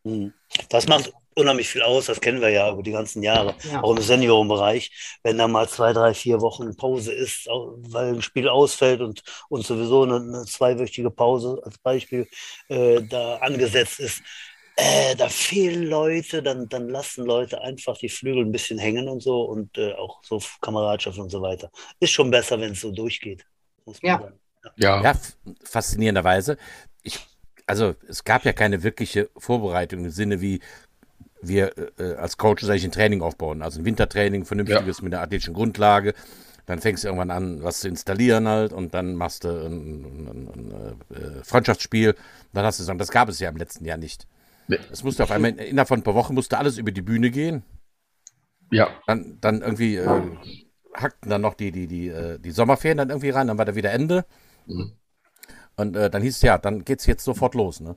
[0.04, 0.34] Mhm.
[0.70, 3.84] Das macht unheimlich viel aus, das kennen wir ja über die ganzen Jahre, Ja.
[3.84, 5.20] auch im Seniorenbereich.
[5.24, 9.66] Wenn da mal zwei, drei, vier Wochen Pause ist, weil ein Spiel ausfällt und, und
[9.66, 12.28] sowieso eine, eine zweiwöchige Pause als Beispiel
[12.70, 14.24] äh, da angesetzt ist,
[14.78, 19.22] äh, da fehlen Leute, dann, dann lassen Leute einfach die Flügel ein bisschen hängen und
[19.24, 21.72] so und äh, auch so Kameradschaft und so weiter.
[22.00, 23.46] Ist schon besser, wenn es so durchgeht.
[23.86, 24.20] Muss man Ja.
[24.20, 24.40] sagen.
[24.78, 25.02] Ja.
[25.04, 25.16] Ja,
[25.64, 26.58] faszinierenderweise.
[27.04, 27.20] Ich,
[27.66, 30.62] also es gab ja keine wirkliche Vorbereitung im Sinne, wie
[31.42, 33.62] wir äh, als Coaches eigentlich ein Training aufbauen.
[33.64, 36.14] Also ein Wintertraining, vernünftiges mit einer athletischen Grundlage.
[36.68, 40.28] Dann fängst du irgendwann an, was zu installieren halt und dann machst du ein, ein,
[40.28, 40.72] ein,
[41.12, 42.16] ein äh, Freundschaftsspiel.
[42.54, 44.28] Dann hast du gesagt, das gab es ja im letzten Jahr nicht.
[44.92, 47.64] Es musste auf einmal, innerhalb von ein paar Wochen musste alles über die Bühne gehen.
[48.72, 48.90] Ja.
[49.08, 50.22] Dann, dann irgendwie äh,
[50.94, 53.76] hackten dann noch die, die, die, äh, die Sommerferien dann irgendwie rein, dann war da
[53.76, 54.26] wieder Ende.
[54.66, 54.92] Mhm.
[55.78, 57.80] Und äh, dann hieß es ja, dann geht's jetzt sofort los.
[57.80, 57.96] Ne?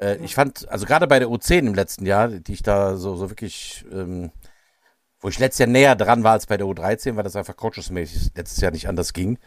[0.00, 3.14] Äh, ich fand, also gerade bei der U10 im letzten Jahr, die ich da so,
[3.16, 4.32] so wirklich, ähm,
[5.20, 8.32] wo ich letztes Jahr näher dran war als bei der U13, weil das einfach coachesmäßig
[8.34, 9.38] letztes Jahr nicht anders ging,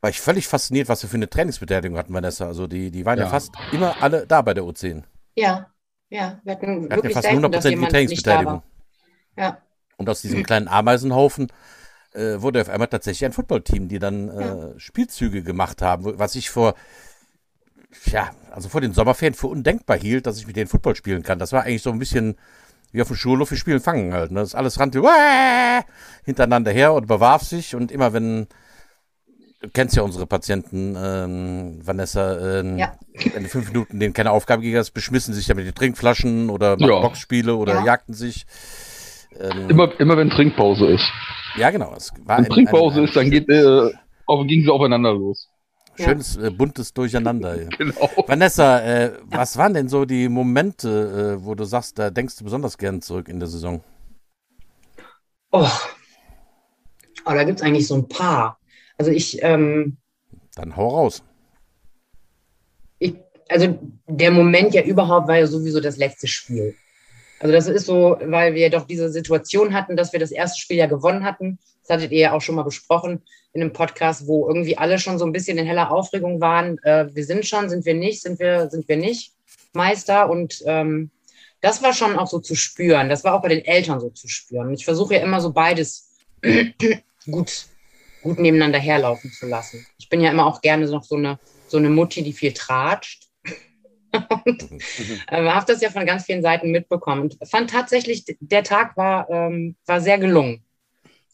[0.00, 2.46] war ich völlig fasziniert, was wir für eine Trainingsbeteiligung hatten, Vanessa.
[2.46, 3.30] Also die, die waren ja, Ja.
[3.30, 5.04] fast immer alle da bei der U10.
[5.38, 5.72] Ja,
[6.10, 6.40] ja.
[6.44, 8.52] Wir hatten Wir hatten ja wirklich fast selten, dass 100% jemand nicht da Trainingsbeteiligung.
[8.54, 8.62] war.
[9.36, 9.58] Ja,
[9.96, 11.52] Und aus diesem kleinen Ameisenhaufen
[12.12, 14.78] äh, wurde auf einmal tatsächlich ein Footballteam, die dann äh, Ja.
[14.78, 16.74] Spielzüge gemacht haben, was ich vor,
[18.06, 21.38] ja, also vor den Sommerferien für undenkbar hielt, dass ich mit denen Football spielen kann.
[21.38, 22.36] Das war eigentlich so ein bisschen
[22.92, 24.30] wie auf dem Schulhof, wir spielen Fangen halt.
[24.30, 24.40] Ne?
[24.40, 25.82] Das alles rannte "Wäh!"
[26.24, 28.46] hintereinander her und bewarf sich und immer wenn,
[29.60, 32.94] du kennst ja unsere Patienten, ähm, Vanessa, ähm, Ja.
[33.34, 36.50] wenn du fünf Minuten denen keine Aufgabe gegeben hast, beschmissen sich ja mit den Trinkflaschen
[36.50, 37.00] oder machen Ja.
[37.00, 37.84] Boxspiele oder Ja.
[37.84, 38.46] jagten sich.
[39.38, 41.04] Ähm, Immer, immer wenn Trinkpause ist.
[41.56, 41.92] ja, genau.
[41.96, 43.90] Es war Wenn ein, Trinkpause ein, ist, dann geht, äh,
[44.26, 45.48] auf, ging sie aufeinander los.
[45.98, 47.60] ein schönes, äh, buntes Durcheinander.
[47.62, 47.68] ja.
[47.78, 48.10] Genau.
[48.26, 52.44] Vanessa, äh, was waren denn so die Momente, äh, wo du sagst, da denkst du
[52.44, 53.82] besonders gern zurück in der Saison?
[55.52, 55.68] Oh.
[57.24, 58.58] Aber da gibt es eigentlich so ein paar.
[58.98, 59.96] Also ich, ähm,
[60.56, 61.22] Dann hau raus.
[62.98, 63.14] ich,
[63.48, 66.74] also der Moment ja überhaupt war ja sowieso das letzte Spiel.
[67.40, 70.76] Also das ist so, weil wir doch diese Situation hatten, dass wir das erste Spiel
[70.76, 71.58] ja gewonnen hatten.
[71.82, 75.18] Das hattet ihr ja auch schon mal besprochen in einem Podcast, wo irgendwie alle schon
[75.18, 76.78] so ein bisschen in heller Aufregung waren.
[76.82, 79.32] Äh, wir sind schon, sind wir nicht, sind wir, sind wir nicht
[79.72, 80.28] Meister.
[80.28, 81.10] Und ähm,
[81.60, 83.08] das war schon auch so zu spüren.
[83.08, 84.68] Das war auch bei den Eltern so zu spüren.
[84.68, 86.10] Und ich versuche ja immer so beides
[87.30, 87.66] gut,
[88.28, 89.86] gut nebeneinander herlaufen zu lassen.
[89.98, 93.24] Ich bin ja immer auch gerne noch so eine, so eine Mutti, die viel tratscht.
[94.44, 94.68] und
[95.28, 97.22] äh, habe das ja von ganz vielen Seiten mitbekommen.
[97.22, 100.64] Und fand tatsächlich, der Tag war, ähm, war sehr gelungen.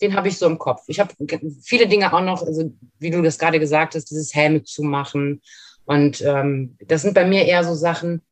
[0.00, 0.82] Den habe ich so im Kopf.
[0.88, 1.14] Ich habe
[1.62, 5.40] viele Dinge auch noch, also wie du das gerade gesagt hast, dieses Helme zu machen.
[5.84, 8.22] Und ähm, das sind bei mir eher so Sachen,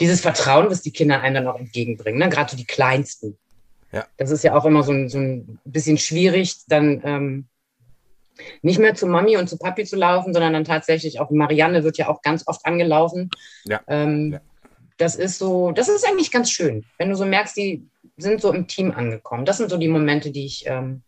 [0.00, 2.28] dieses Vertrauen, was die Kinder einem dann auch entgegenbringen, ne?
[2.28, 3.36] gerade so die Kleinsten.
[3.92, 4.06] Ja.
[4.16, 7.48] Das ist ja auch immer so ein, so ein bisschen schwierig, dann ähm,
[8.62, 11.98] nicht mehr zu Mami und zu Papi zu laufen, sondern dann tatsächlich auch Marianne wird
[11.98, 13.30] ja auch ganz oft angelaufen.
[13.64, 13.80] Ja.
[13.88, 14.40] Ähm, Ja.
[14.98, 18.52] das ist so, das ist eigentlich ganz schön, wenn du so merkst, die sind so
[18.52, 19.44] im Team angekommen.
[19.44, 21.02] Das sind so die Momente, die ich ähm,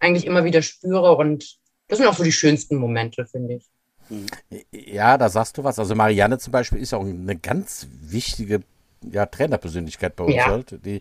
[0.00, 3.68] eigentlich immer wieder spüre und das sind auch so die schönsten Momente, finde ich.
[4.70, 5.78] Ja, da sagst du was.
[5.78, 8.60] Also Marianne zum Beispiel ist auch eine ganz wichtige
[9.02, 10.46] ja, Trainerpersönlichkeit bei uns Ja.
[10.46, 10.78] halt.
[10.84, 11.00] Die,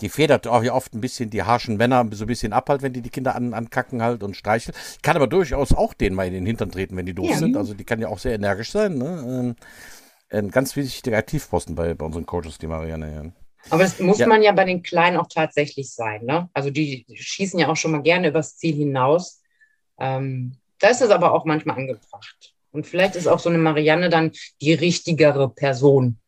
[0.00, 2.82] die federt auch ja oft ein bisschen die harschen Männer so ein bisschen ab halt,
[2.82, 4.74] wenn die die Kinder an, ankacken halt und streicheln.
[5.02, 7.36] Kann aber durchaus auch denen mal in den Hintern treten, wenn die doof Ja.
[7.38, 7.56] sind.
[7.56, 8.98] Also die kann ja auch sehr energisch sein.
[8.98, 9.24] Ne?
[9.26, 9.56] Ähm,
[10.32, 13.12] Ein ganz wichtiger Aktivposten bei, bei unseren Coaches, die Marianne.
[13.12, 13.32] Ja.
[13.70, 14.26] Aber das muss Ja.
[14.28, 16.24] man ja bei den Kleinen auch tatsächlich sein.
[16.24, 16.48] Ne?
[16.54, 19.42] Also die schießen ja auch schon mal gerne übers Ziel hinaus.
[19.98, 22.54] Ähm, da ist es aber auch manchmal angebracht.
[22.72, 26.18] Und vielleicht ist auch so eine Marianne dann die richtigere Person,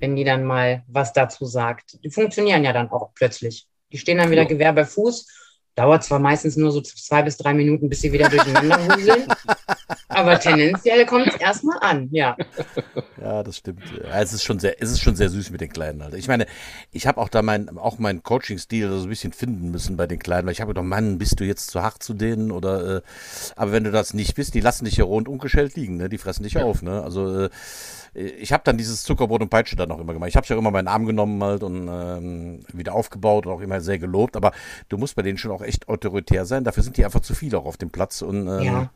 [0.00, 2.02] wenn die dann mal was dazu sagt.
[2.02, 3.66] Die funktionieren ja dann auch plötzlich.
[3.92, 4.48] Die stehen dann wieder Ja.
[4.48, 5.26] Gewehr bei Fuß.
[5.76, 9.24] Dauert zwar meistens nur so zwei bis drei Minuten, bis sie wieder durcheinander wuseln.
[10.08, 12.36] aber tendenziell kommt es erstmal an, ja.
[13.20, 13.82] Ja, das stimmt.
[14.02, 16.02] Ja, es ist schon sehr, es ist schon sehr süß mit den Kleinen.
[16.02, 16.16] Alter.
[16.16, 16.46] Ich meine,
[16.90, 20.18] ich habe auch da mein, auch meinen Coaching-Stil so ein bisschen finden müssen bei den
[20.18, 22.96] Kleinen, weil ich habe gedacht, Mann, bist du jetzt zu hart zu denen oder?
[22.96, 23.02] Äh,
[23.54, 26.08] aber wenn du das nicht bist, die lassen dich ja rund ungeschält liegen, ne?
[26.08, 27.02] Die fressen dich auf, ne?
[27.02, 27.50] Also äh,
[28.14, 30.28] ich habe dann dieses Zuckerbrot und Peitsche dann auch immer gemacht.
[30.28, 33.80] Ich habe ja immer meinen Arm genommen halt und ähm, wieder aufgebaut und auch immer
[33.80, 34.36] sehr gelobt.
[34.36, 34.52] Aber
[34.88, 36.64] du musst bei denen schon auch echt autoritär sein.
[36.64, 38.90] Dafür sind die einfach zu viele auch auf dem Platz und ähm, Ja.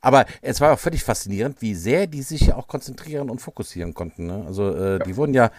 [0.00, 3.94] aber es war auch völlig faszinierend, wie sehr die sich ja auch konzentrieren und fokussieren
[3.94, 4.26] konnten.
[4.26, 4.44] Ne?
[4.46, 5.50] Also äh, die wurden ja,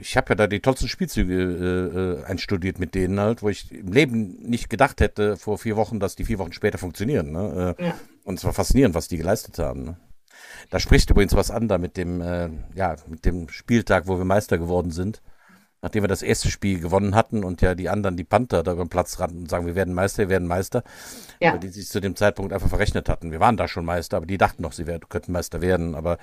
[0.00, 3.72] ich habe ja da die tollsten Spielzüge äh, äh, einstudiert mit denen halt, wo ich
[3.72, 7.32] im Leben nicht gedacht hätte vor vier Wochen, dass die vier Wochen später funktionieren.
[7.32, 7.74] Ne?
[7.78, 7.94] Äh, Ja.
[8.24, 9.84] Und es war faszinierend, was die geleistet haben.
[9.84, 9.96] Ne?
[10.70, 14.24] Da spricht übrigens was an, da mit dem, äh, ja, mit dem Spieltag, wo wir
[14.24, 15.22] Meister geworden sind.
[15.82, 18.84] Nachdem wir das erste Spiel gewonnen hatten und ja die anderen, die Panther, da über
[18.84, 20.82] den Platz rannten und sagen, wir werden Meister, wir werden Meister,
[21.38, 21.52] Ja.
[21.52, 23.30] weil die sich zu dem Zeitpunkt einfach verrechnet hatten.
[23.30, 25.94] Wir waren da schon Meister, aber die dachten noch, sie werden, könnten Meister werden.
[25.94, 26.18] Aber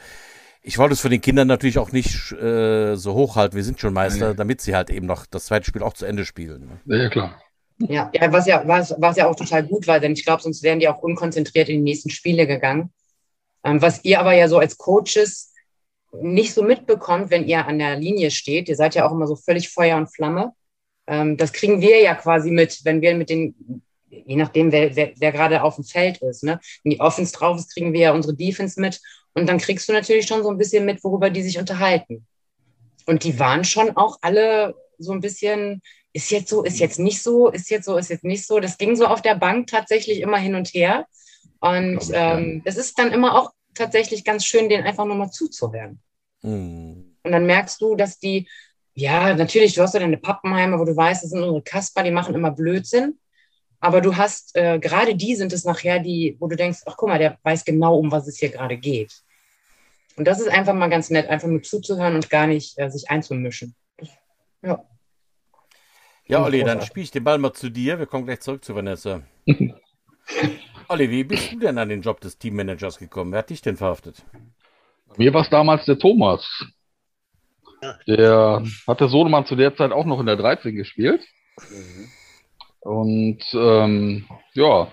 [0.63, 3.93] ich wollte es für den Kindern natürlich auch nicht äh, so hochhalten, wir sind schon
[3.93, 4.35] Meister, Nee.
[4.35, 6.79] damit sie halt eben noch das zweite Spiel auch zu Ende spielen.
[6.85, 6.97] Ne?
[7.03, 7.41] Ja, klar.
[7.77, 10.63] Ja, ja was ja, was, was ja auch total gut war, denn ich glaube, sonst
[10.63, 12.91] wären die auch unkonzentriert in die nächsten Spiele gegangen.
[13.63, 15.53] Ähm, was ihr aber ja so als Coaches
[16.21, 19.35] nicht so mitbekommt, wenn ihr an der Linie steht, ihr seid ja auch immer so
[19.35, 20.53] völlig Feuer und Flamme.
[21.07, 25.13] Ähm, das kriegen wir ja quasi mit, wenn wir mit den, je nachdem, wer, wer,
[25.17, 26.43] wer gerade auf dem Feld ist.
[26.43, 26.59] Ne?
[26.83, 29.01] Wenn die Offense drauf ist, kriegen wir ja unsere Defense mit.
[29.33, 32.27] Und dann kriegst du natürlich schon so ein bisschen mit, worüber die sich unterhalten.
[33.05, 35.81] Und die waren schon auch alle so ein bisschen,
[36.13, 38.59] ist jetzt so, ist jetzt nicht so, ist jetzt so, ist jetzt nicht so.
[38.59, 41.07] Das ging so auf der Bank tatsächlich immer hin und her.
[41.63, 46.01] Und ähm, es ist dann immer auch tatsächlich ganz schön, denen einfach nur mal zuzuhören.
[46.41, 47.15] Hm.
[47.23, 48.49] Und dann merkst du, dass die,
[48.95, 52.11] ja, natürlich, du hast ja deine Pappenheimer, wo du weißt, das sind unsere Kasper, die
[52.11, 53.17] machen immer Blödsinn.
[53.79, 57.07] Aber du hast, äh, gerade die sind es nachher, die, wo du denkst, ach guck
[57.07, 59.13] mal, der weiß genau, um was es hier gerade geht.
[60.17, 63.09] Und das ist einfach mal ganz nett, einfach nur zuzuhören und gar nicht äh, sich
[63.09, 63.73] einzumischen.
[63.95, 64.09] Das,
[64.63, 64.83] ja.
[66.25, 67.99] Ja, Olli, dann spiele ich den Ball mal zu dir.
[67.99, 69.21] Wir kommen gleich zurück zu Vanessa.
[70.89, 73.31] Olli, wie bist du denn an den Job des Teammanagers gekommen?
[73.31, 74.23] Wer hat dich denn verhaftet?
[75.17, 76.45] Mir war es damals der Thomas.
[78.07, 81.21] Der hat der Sohnemann zu der Zeit auch noch in der 13 gespielt.
[82.79, 84.91] Und ähm, ja,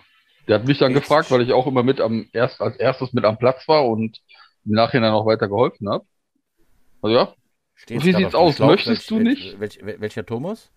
[0.48, 3.24] der hat mich dann gefragt, weil ich auch immer mit am erst als erstes mit
[3.24, 4.18] am Platz war und
[4.64, 6.04] im Nachhinein auch weiter geholfen habe.
[7.02, 7.34] Also ja,
[7.74, 8.56] Stehst Wie gerade sieht's aus?
[8.56, 8.66] Schlauch.
[8.68, 9.60] Möchtest du Welch- nicht?
[9.60, 10.70] Welch, welch, welcher Thomas?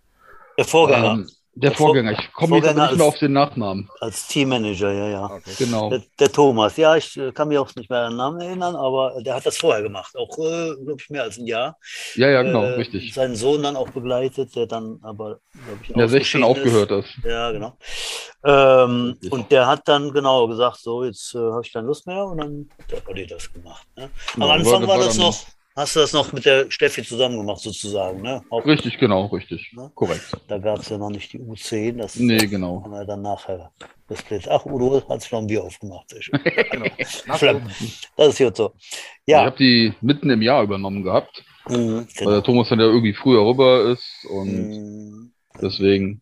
[0.57, 2.11] Der Vorgänger ähm, der Der Vor- Vorgänger.
[2.13, 3.87] Ich komme nicht mehr ist- auf den Nachnamen.
[3.99, 5.25] als Teammanager, ja, ja.
[5.25, 5.51] Okay.
[5.59, 5.89] Genau.
[5.91, 8.75] Der, der Thomas, ja, ich äh, kann mich auch nicht mehr an den Namen erinnern,
[8.75, 11.77] aber der hat das vorher gemacht, auch, äh, glaube ich, mehr als ein Jahr.
[12.15, 13.13] Ja, ja, genau, Äh, richtig.
[13.13, 16.81] Seinen Sohn dann auch begleitet, der dann aber, glaube ich, In der 16 ausgeschieden ist.
[16.89, 17.25] aufgehört ist.
[17.25, 17.73] Ja, genau.
[18.45, 22.25] Ähm, und der hat dann genau gesagt, so, jetzt äh, habe ich keine Lust mehr
[22.25, 23.85] und dann hat Olli das gemacht.
[23.95, 24.03] Ne?
[24.05, 25.35] Am Genau, Anfang war das dann- noch,
[25.75, 28.21] hast du das noch mit der Steffi zusammen gemacht, sozusagen.
[28.21, 28.41] Ne?
[28.49, 29.71] Auch, Richtig, genau, richtig.
[29.75, 29.91] Ne?
[29.95, 30.31] Korrekt.
[30.47, 32.83] Da gab es ja noch nicht die U10, das Nee, genau.
[32.83, 33.71] haben wir dann nachher
[34.07, 34.49] gesplittet.
[34.51, 36.09] Ach, Udo hat sich noch ein Bier aufgemacht.
[36.09, 36.39] Sehr schön.
[36.71, 37.61] Genau.
[38.17, 38.73] Das ist jetzt so.
[39.25, 42.31] Ich Ja, habe die mitten im Jahr übernommen gehabt, mhm, weil genau.
[42.31, 45.31] der Thomas dann ja irgendwie früher rüber ist und Mhm.
[45.61, 46.21] deswegen.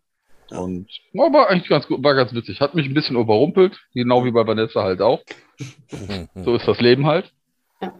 [0.50, 0.60] Ja.
[0.60, 2.60] Und war eigentlich ganz gut, war ganz witzig.
[2.60, 5.22] Hat mich ein bisschen überrumpelt, genau wie bei Vanessa halt auch.
[6.36, 7.32] So ist das Leben halt.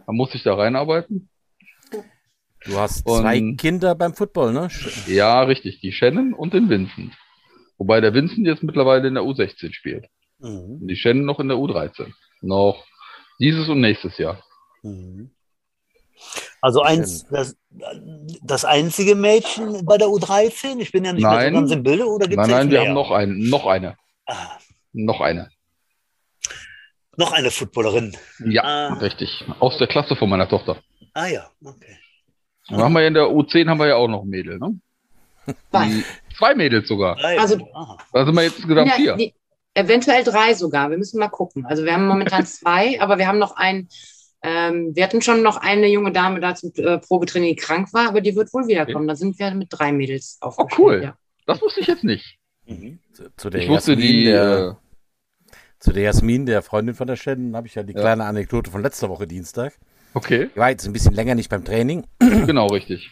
[0.06, 1.28] Man muss sich da reinarbeiten.
[2.66, 4.68] Du hast Und- zwei Kinder beim Football, ne?
[5.06, 7.12] Ja, richtig, die Shannon und den Vincent.
[7.78, 10.06] Wobei der Vincent jetzt mittlerweile in der U16 spielt.
[10.38, 10.78] Mhm.
[10.80, 12.12] Und die Shannon noch in der U13.
[12.40, 12.84] Noch
[13.40, 14.42] dieses und nächstes Jahr.
[14.82, 15.30] Mhm.
[16.60, 17.56] Also eins, das,
[18.42, 20.78] das einzige Mädchen bei der U13?
[20.80, 21.52] Ich bin ja nicht mehr Nein.
[21.54, 22.88] so ganz im Bilde, oder gibt es Nein, nein, wir mehr?
[22.88, 23.96] haben noch einen, noch eine.
[24.26, 24.58] Ah,
[24.92, 25.50] Noch eine.
[27.16, 28.16] noch eine Footballerin.
[28.46, 28.94] Ja, Ah.
[28.94, 29.44] richtig.
[29.58, 30.80] Aus der Klasse von meiner Tochter.
[31.14, 31.98] Ah ja, okay.
[32.68, 34.78] Dann haben wir ja in der U10 haben wir ja auch noch ein Mädel, ne?
[35.70, 35.86] Zwei.
[35.88, 36.04] Die,
[36.38, 37.16] zwei Mädels sogar.
[37.18, 37.58] Also-.
[38.12, 39.16] Da sind wir jetzt insgesamt Ja, vier.
[39.16, 39.34] die,
[39.74, 40.90] eventuell drei sogar.
[40.90, 41.66] Wir müssen mal gucken.
[41.66, 43.88] Also wir haben momentan zwei, aber wir haben noch einen.
[44.44, 48.08] Ähm, wir hatten schon noch eine junge Dame da zum äh, Probetraining, die krank war,
[48.08, 49.06] aber die wird wohl wiederkommen.
[49.06, 50.78] Da sind wir mit drei Mädels aufgestellt.
[50.80, 51.02] cool.
[51.02, 51.16] Ja.
[51.46, 52.38] Das wusste ich jetzt nicht.
[52.66, 52.98] Mhm.
[53.12, 54.24] Zu, zu der Ich wusste Jasmin, die.
[54.24, 54.76] der,
[55.50, 58.00] Äh, zu der Jasmin, der Freundin von der Shannon, habe ich ja die Ja.
[58.00, 59.74] kleine Anekdote von letzter Woche Dienstag.
[60.14, 62.06] Okay, Ich war jetzt ein bisschen länger nicht beim Training.
[62.18, 63.10] genau richtig.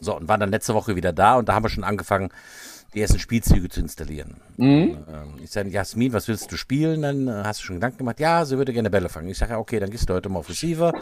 [0.00, 2.30] So, und war dann letzte Woche wieder da und da haben wir schon angefangen,
[2.94, 4.40] die ersten Spielzüge zu installieren.
[4.56, 4.98] Mhm.
[5.08, 7.02] Ähm, ich sage, Jasmin, was willst du spielen?
[7.02, 9.28] Dann äh, hast du schon Gedanken gemacht, ja, sie würde gerne Bälle fangen.
[9.28, 10.92] Ich sage, ja, okay, dann gehst du heute mal auf Receiver.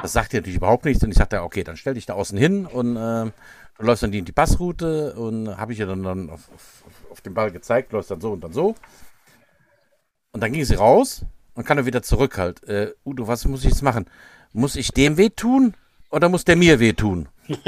[0.00, 1.02] Das sagt ihr natürlich überhaupt nichts.
[1.04, 3.32] Und ich sagte, ja, okay, dann stell dich da außen hin und ähm,
[3.78, 7.20] du läufst dann die, die Passroute und habe ich ihr dann, dann auf, auf, auf
[7.20, 8.74] den Ball gezeigt, läufst dann so und dann so.
[10.32, 11.24] Und dann ging sie raus
[11.60, 12.64] und kann dann wieder zurück halt.
[12.64, 14.06] Äh, Udo, was muss ich jetzt machen?
[14.52, 15.74] Muss ich dem wehtun
[16.10, 17.28] oder muss der mir wehtun?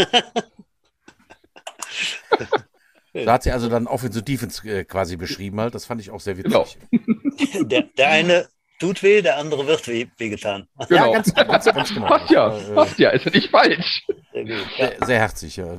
[3.13, 5.75] Da hat sie also dann Offensive Defense äh, quasi beschrieben halt.
[5.75, 6.79] Das fand ich auch sehr witzig.
[6.91, 7.65] Genau.
[7.65, 10.67] Der, der eine tut weh, der andere wird weh, wehgetan.
[10.89, 11.09] Genau.
[11.09, 12.07] Ja, ganz, ganz, ganz genau.
[12.07, 14.07] Passt ja, Äh, passt ja, ist ja nicht falsch.
[14.33, 14.67] Sehr gut.
[14.79, 15.57] Ja, Sehr, sehr herzig.
[15.57, 15.77] Ja.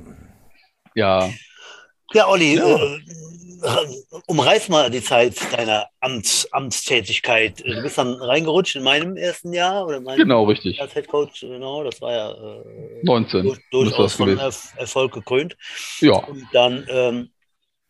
[0.94, 1.30] Ja,
[2.14, 2.76] ja Olli, Ja.
[2.76, 3.00] Äh,
[4.28, 7.64] umreiß mal die Zeit deiner Amts, Amtstätigkeit.
[7.66, 10.82] Du bist dann reingerutscht in meinem ersten Jahr oder meinem genau richtig.
[10.82, 13.44] als Head Coach, genau, das war ja äh, 19.
[13.44, 14.38] durch, durchaus von.
[14.38, 15.56] Erf Erfolg gekrönt.
[16.00, 17.30] Ja, Und dann, ähm,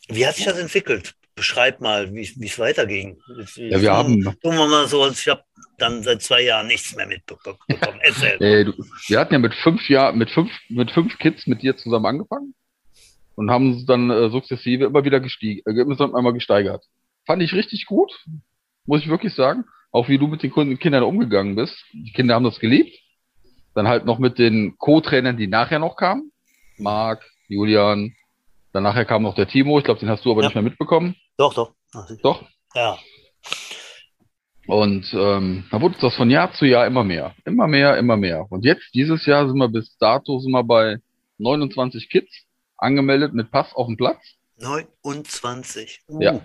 [0.09, 1.15] wie hat sich das entwickelt?
[1.35, 3.17] Beschreib mal, wie es weiterging.
[3.55, 5.43] ja wir haben, Tun wir mal so, als ich habe
[5.79, 7.57] dann seit zwei Jahren nichts mehr mitbekommen.
[8.01, 8.37] Erzähl.
[8.39, 8.73] äh, du,
[9.07, 12.53] wir hatten ja mit fünf Jahren, mit fünf, mit fünf Kids mit dir zusammen angefangen
[13.35, 16.83] und haben uns dann äh, sukzessive immer wieder gestiegen, äh, immer einmal gesteigert.
[17.25, 18.11] Fand ich richtig gut,
[18.85, 19.65] muss ich wirklich sagen.
[19.91, 21.77] Auch wie du mit den Kindern umgegangen bist.
[21.93, 22.97] Die Kinder haben das geliebt.
[23.75, 26.31] Dann halt noch mit den Co-Trainern, die nachher noch kamen.
[26.79, 28.13] Marc, Julian.
[28.71, 29.77] Dann nachher kam noch der Timo.
[29.77, 30.47] Ich glaube, den hast du aber Ja.
[30.47, 31.15] nicht mehr mitbekommen.
[31.37, 31.73] Doch, doch.
[32.23, 32.43] Doch.
[32.73, 32.97] Ja.
[34.65, 37.35] Und ähm, da wurde das von Jahr zu Jahr immer mehr.
[37.45, 38.47] Immer mehr, immer mehr.
[38.49, 40.97] Und jetzt, dieses Jahr, sind wir bis dato sind wir bei
[41.37, 42.31] 29 Kids
[42.83, 44.19] angemeldet mit Pass auf dem Platz.
[44.59, 46.01] 29.
[46.07, 46.41] Uh, Ja.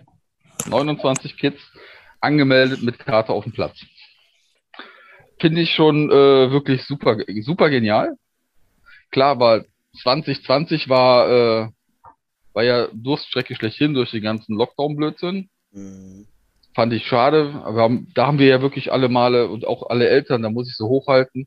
[0.69, 1.61] 29 Kids
[2.21, 3.79] angemeldet mit Karte auf dem Platz.
[5.41, 8.17] Finde ich schon äh, wirklich super, super genial.
[9.11, 9.65] Klar, war
[10.03, 11.69] 2020 war, äh,
[12.53, 15.49] war ja Durststrecke schlechthin durch den ganzen Lockdown-Blödsinn.
[15.73, 16.27] Mhm.
[16.75, 17.63] Fand ich schade.
[17.65, 20.69] Aber haben, da haben wir ja wirklich alle Male und auch alle Eltern, da muss
[20.69, 21.47] ich so hochhalten,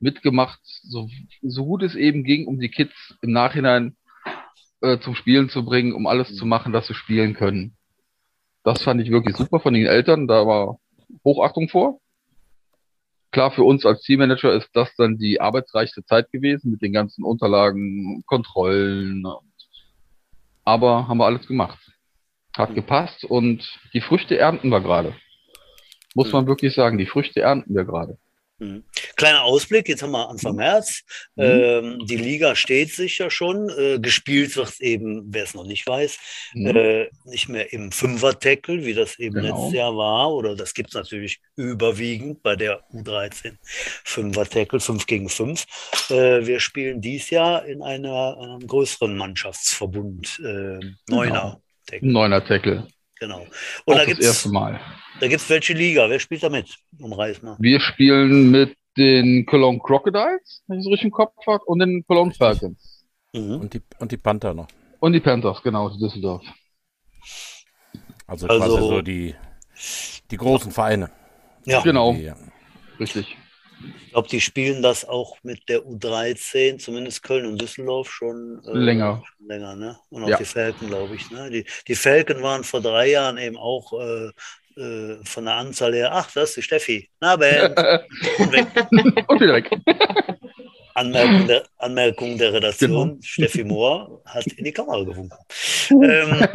[0.00, 1.08] mitgemacht, so,
[1.42, 3.96] so gut es eben ging, um die Kids im Nachhinein
[4.80, 7.76] äh, zum Spielen zu bringen, um alles zu machen, dass sie spielen können.
[8.62, 10.26] Das fand ich wirklich super von den Eltern.
[10.26, 10.78] Da war
[11.24, 12.00] Hochachtung vor.
[13.32, 17.24] Klar, für uns als Teammanager ist das dann die arbeitsreichste Zeit gewesen mit den ganzen
[17.24, 19.24] Unterlagen, Kontrollen.
[20.64, 21.78] Aber haben wir alles gemacht.
[22.56, 25.14] Hat gepasst und die Früchte ernten wir gerade.
[26.14, 28.18] Muss man wirklich sagen, die Früchte ernten wir gerade.
[28.60, 28.84] Mhm.
[29.16, 31.02] Kleiner Ausblick, jetzt haben wir Anfang März.
[31.34, 31.42] Mhm.
[31.44, 33.70] Ähm, die Liga steht sich ja schon.
[33.70, 36.18] Äh, gespielt wird eben, wer es noch nicht weiß,
[36.54, 36.66] Mhm.
[36.76, 39.56] äh, nicht mehr im Fünfer-Tackle, wie das eben Genau.
[39.56, 40.30] letztes Jahr war.
[40.32, 43.56] Oder das gibt es natürlich überwiegend bei der U13
[44.04, 45.64] Fünfer-Tackle, 5 gegen 5.
[46.10, 51.60] Äh, wir spielen dies Jahr in einer, einem größeren Mannschaftsverbund, äh, Neuner.
[51.86, 52.86] Tackle, Neuner Tackle.
[53.20, 53.36] Genau.
[53.40, 53.46] Auch
[53.84, 54.80] Und da das gibt es erste Mal.
[55.20, 56.08] da gibt's welche Liga.
[56.10, 56.74] Wer spielt da mit?
[56.98, 57.56] Umreiß mal.
[57.60, 62.04] Wir spielen mit den Cologne Crocodiles, wenn ich es richtig im Kopf habe, und den
[62.06, 63.04] Cologne Falcons.
[63.32, 63.60] Mhm.
[63.60, 64.66] Und, die, und die Panther noch.
[64.98, 66.42] Und die Panthers, genau, die Düsseldorf.
[68.26, 69.34] Also, Also- quasi so die,
[70.30, 71.10] die großen Vereine.
[71.64, 71.80] Ja.
[71.82, 72.32] Genau, Die,
[72.98, 73.36] richtig.
[74.06, 78.72] Ich glaube, die spielen das auch mit der U13, zumindest Köln und Düsseldorf schon äh,
[78.72, 79.22] Länger.
[79.38, 79.96] schon länger, ne?
[80.10, 80.36] Und auch Ja.
[80.36, 81.30] die Falken, glaube ich.
[81.30, 81.48] Ne?
[81.50, 84.30] Die, die Falken waren vor drei Jahren eben auch äh,
[84.80, 87.08] äh, von der Anzahl her, ach, das ist die Steffi.
[87.20, 87.72] Na, Ben.
[88.38, 88.66] Und weg.
[89.28, 89.70] und wieder weg.
[90.94, 93.18] Anmerkung der, Anmerkung der Redaktion, Genau.
[93.22, 95.36] Steffi Mohr hat in die Kamera gewunken.
[95.90, 96.46] ähm,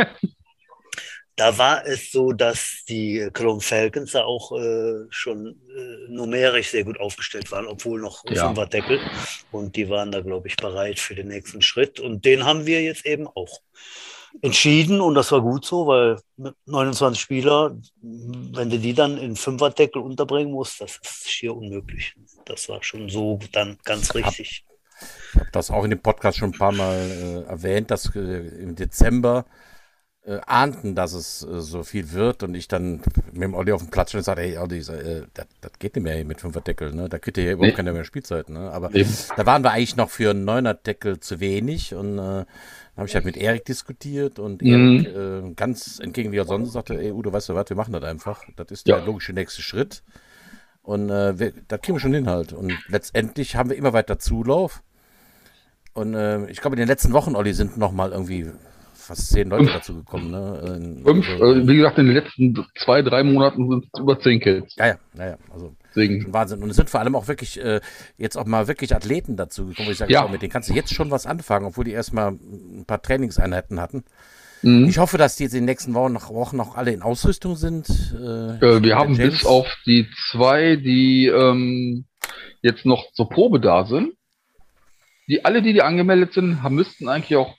[1.36, 6.86] da war es so, dass die Cologne Falcons da auch äh, schon äh, numerisch sehr
[6.86, 8.48] gut aufgestellt waren, obwohl noch Ja.
[8.48, 9.00] Fünfer Deckel.
[9.52, 12.00] Und die waren da, glaube ich, bereit für den nächsten Schritt.
[12.00, 13.60] Und den haben wir jetzt eben auch
[14.41, 15.02] entschieden.
[15.02, 20.02] Und das war gut so, weil mit 29 Spieler, wenn du die dann in Fünferdeckel
[20.02, 22.15] unterbringen musst, das ist schier unmöglich.
[22.45, 24.63] Das war schon so dann ganz richtig.
[25.34, 28.19] Ich habe das auch in dem Podcast schon ein paar Mal äh, erwähnt, dass äh,
[28.19, 29.45] im Dezember
[30.27, 33.81] äh, ahnten, dass es äh, so viel wird und ich dann mit dem Olli auf
[33.83, 36.93] dem Platz stand und sagte, hey Olli, äh, das, das geht nicht mehr mit Fünfer-Deckel,
[36.93, 37.09] ne?
[37.09, 37.75] Da kriegt ihr ja überhaupt Nee.
[37.75, 38.71] keine mehr Spielzeit, ne?
[38.71, 39.09] Aber Eben.
[39.35, 42.45] da waren wir eigentlich noch für einen Neuner-Deckel zu wenig und äh,
[42.97, 44.67] habe ich halt mit Erik diskutiert und Mhm.
[45.05, 47.93] Erik äh, ganz entgegen wie er sonst sagte, ey Udo, weißt du was, wir machen
[47.93, 48.43] das einfach.
[48.55, 49.05] Das ist der Ja.
[49.05, 50.01] logische nächste Schritt.
[50.81, 52.51] Und äh, wir, das kriegen wir schon hin halt.
[52.53, 54.81] Und letztendlich haben wir immer weiter Zulauf.
[55.93, 58.49] Und äh, ich glaube, in den letzten Wochen, Olli, sind noch mal irgendwie
[59.06, 60.32] fast zehn Leute dazu gekommen.
[60.32, 61.02] Ne?
[61.06, 64.39] Fünf, also- äh, wie gesagt, in den letzten zwei, drei Monaten sind es über zehn
[64.39, 64.76] Kills.
[64.78, 66.62] ja, ja, ja, ja, also Deswegen, Wahnsinn.
[66.62, 67.80] Und es sind vor allem auch wirklich äh,
[68.18, 70.28] jetzt auch mal wirklich Athleten dazu gekommen, ich sage, Ja.
[70.28, 74.04] mit denen kannst du jetzt schon was anfangen, obwohl die erstmal ein paar Trainingseinheiten hatten.
[74.62, 74.89] mhm.
[74.89, 77.56] Ich hoffe, dass die jetzt in den nächsten Wochen noch, Wochen noch alle in Ausrüstung
[77.56, 77.88] sind.
[78.13, 78.18] Äh,
[78.58, 82.06] äh, wir haben James- bis auf die zwei, die ähm,
[82.62, 84.12] jetzt noch zur Probe da sind,
[85.28, 87.56] die alle, die, die angemeldet sind, haben, müssten eigentlich auch,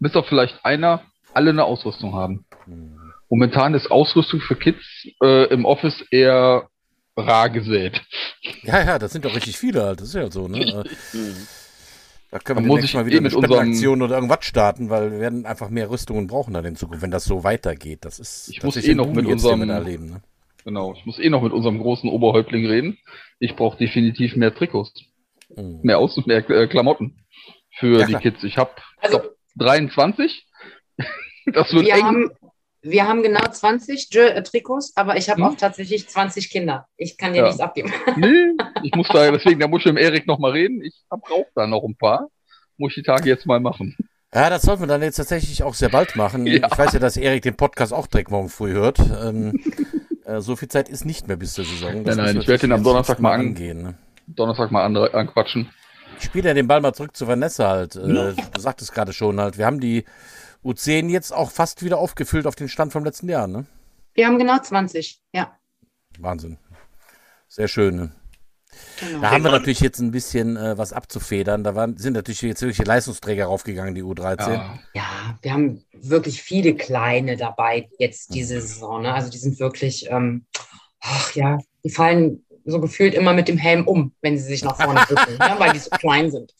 [0.00, 1.02] bis auf vielleicht einer,
[1.34, 2.44] alle eine Ausrüstung haben.
[3.28, 4.82] Momentan ist Ausrüstung für Kids
[5.22, 6.68] äh, im Office eher
[7.16, 8.00] rar gesät.
[8.62, 10.00] Ja, ja, das sind doch richtig viele halt.
[10.00, 10.58] Das ist ja so, ne?
[12.32, 14.88] Äh, Da können wir ich mal wieder eh eine mit unserem- Spendenaktion oder irgendwas starten,
[14.88, 18.04] weil wir werden einfach mehr Rüstungen brauchen dann in Zukunft, wenn das so weitergeht.
[18.04, 20.10] Das ist Ich muss eh ein noch mit unserem- erleben.
[20.10, 20.22] Ne?
[20.64, 22.98] Genau, ich muss eh noch mit unserem großen Oberhäuptling reden.
[23.40, 24.92] Ich brauche definitiv mehr Trikots,
[25.56, 25.80] Mhm.
[25.82, 27.16] mehr Aus- und mehr äh, Klamotten
[27.78, 28.22] für Ja, die klar.
[28.22, 28.44] Kids.
[28.44, 29.22] Ich habe Also
[29.56, 30.46] 23.
[31.52, 32.02] das wird wir eng.
[32.04, 32.30] haben,
[32.82, 35.48] wir haben genau 20 Jer- äh, Trikots, aber ich habe Hm?
[35.48, 36.86] auch tatsächlich 20 Kinder.
[36.96, 37.44] Ich kann dir Ja.
[37.46, 37.92] nichts abgeben.
[38.16, 40.82] Nee, ich muss da, deswegen, da muss ich mit Erik noch mal reden.
[40.82, 42.28] Ich brauche da noch ein paar.
[42.78, 43.96] Muss ich die Tage jetzt mal machen.
[44.32, 46.46] Ja, das sollten wir dann jetzt tatsächlich auch sehr bald machen.
[46.46, 46.66] Ja.
[46.70, 48.98] Ich weiß ja, dass Erik den Podcast auch direkt morgen früh hört.
[49.00, 49.60] Ähm,
[50.24, 52.04] äh, so viel Zeit ist nicht mehr bis zur Saison.
[52.04, 53.82] Das Nein, nein, ich werde den am Donnerstag mal an- angehen.
[53.82, 53.94] Ne?
[54.28, 55.70] Donnerstag mal andere anquatschen.
[56.20, 57.96] Ich spiele ja den Ball mal zurück zu Vanessa halt.
[57.96, 58.34] Äh.
[58.52, 60.04] Du sagtest gerade schon halt, wir haben die
[60.62, 63.66] U10 jetzt auch fast wieder aufgefüllt auf den Stand vom letzten Jahr, ne?
[64.12, 65.56] Wir haben genau 20, ja.
[66.18, 66.58] Wahnsinn.
[67.48, 67.96] Sehr schön.
[67.96, 68.12] Ne?
[69.00, 69.20] Genau.
[69.22, 71.64] Da haben wir natürlich jetzt ein bisschen äh, was abzufedern.
[71.64, 74.52] Da waren, sind natürlich jetzt wirklich Leistungsträger raufgegangen, die U13.
[74.52, 74.78] Ja.
[74.94, 78.60] Ja, wir haben wirklich viele kleine dabei jetzt diese.
[78.60, 79.02] Saison.
[79.02, 79.14] Ne?
[79.14, 80.44] Also die sind wirklich, ähm,
[81.00, 84.76] ach ja, die fallen so gefühlt immer mit dem Helm um, wenn sie sich nach
[84.76, 85.54] vorne drücken, ne?
[85.58, 86.54] weil die so klein sind.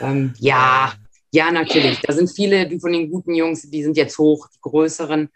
[0.00, 0.92] Ähm, ja,
[1.32, 2.00] ja, natürlich.
[2.00, 5.28] Da sind viele die von den guten Jungs, die sind jetzt hoch, die größeren.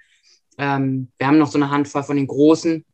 [0.58, 2.84] Ähm, wir haben noch so eine Handvoll von den großen.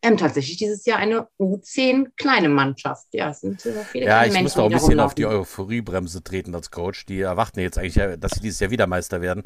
[0.00, 3.06] Wir haben tatsächlich dieses Jahr eine U10 kleine Mannschaft.
[3.12, 5.24] Ja, es sind äh, viele Ja, ich muss da auch ein bisschen auf die.
[5.24, 7.06] Euphoriebremse treten als Coach.
[7.06, 9.44] Die erwarten jetzt eigentlich, ja, dass sie dieses Jahr wieder Meister werden.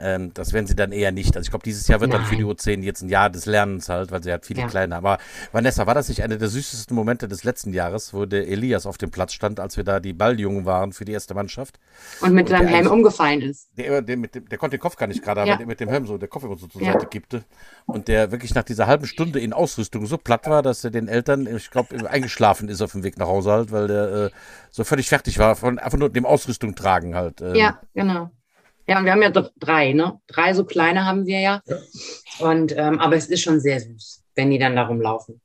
[0.00, 1.36] Ähm, das werden sie dann eher nicht.
[1.36, 2.52] Also ich glaube, dieses Jahr wird dann für die Nein.
[2.56, 4.66] U10 jetzt ein Jahr des Lernens halt, weil sie halt viele Ja.
[4.68, 4.96] kleine.
[4.96, 5.18] Aber
[5.52, 8.98] Vanessa, war das nicht einer der süßesten Momente des letzten Jahres, wo der Elias auf
[8.98, 11.78] dem Platz stand, als wir da die Balljungen waren für die erste Mannschaft?
[12.20, 13.68] Und mit seinem der Helm umgefallen ist.
[13.76, 15.46] Der, der, mit dem, der konnte den Kopf gar nicht gerade, Ja.
[15.52, 16.92] aber der mit dem Helm so, der Kopf immer so zur Ja.
[16.92, 17.44] Seite kippte.
[17.86, 21.08] Und der wirklich nach dieser halben Stunde in Ausrüstung so platt war, dass er den
[21.08, 24.30] Eltern, ich glaube, eingeschlafen ist auf dem Weg nach Hause halt, weil der äh,
[24.70, 27.40] so völlig fertig war, von einfach nur dem Ausrüstung tragen halt.
[27.40, 27.54] ähm.
[27.54, 28.30] Ja, genau.
[28.90, 30.20] Ja, und wir haben ja doch drei, ne?
[30.26, 31.62] Drei so kleine haben wir ja.
[32.40, 35.40] Und, ähm, aber es ist schon sehr süß, wenn die dann da rumlaufen.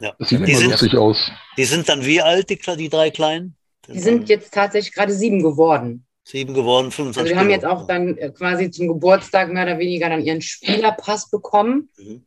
[0.00, 0.14] Ja.
[0.18, 1.30] Das sieht Ja, immer die, sind, lustig aus.
[1.58, 3.56] die sind dann wie alt, die, die drei Kleinen?
[3.88, 6.06] Die sind jetzt tatsächlich gerade sieben geworden.
[6.24, 9.78] sieben geworden, 25 Also wir haben jetzt auch dann äh, quasi zum Geburtstag mehr oder
[9.78, 12.24] weniger dann ihren Spielerpass bekommen Mhm.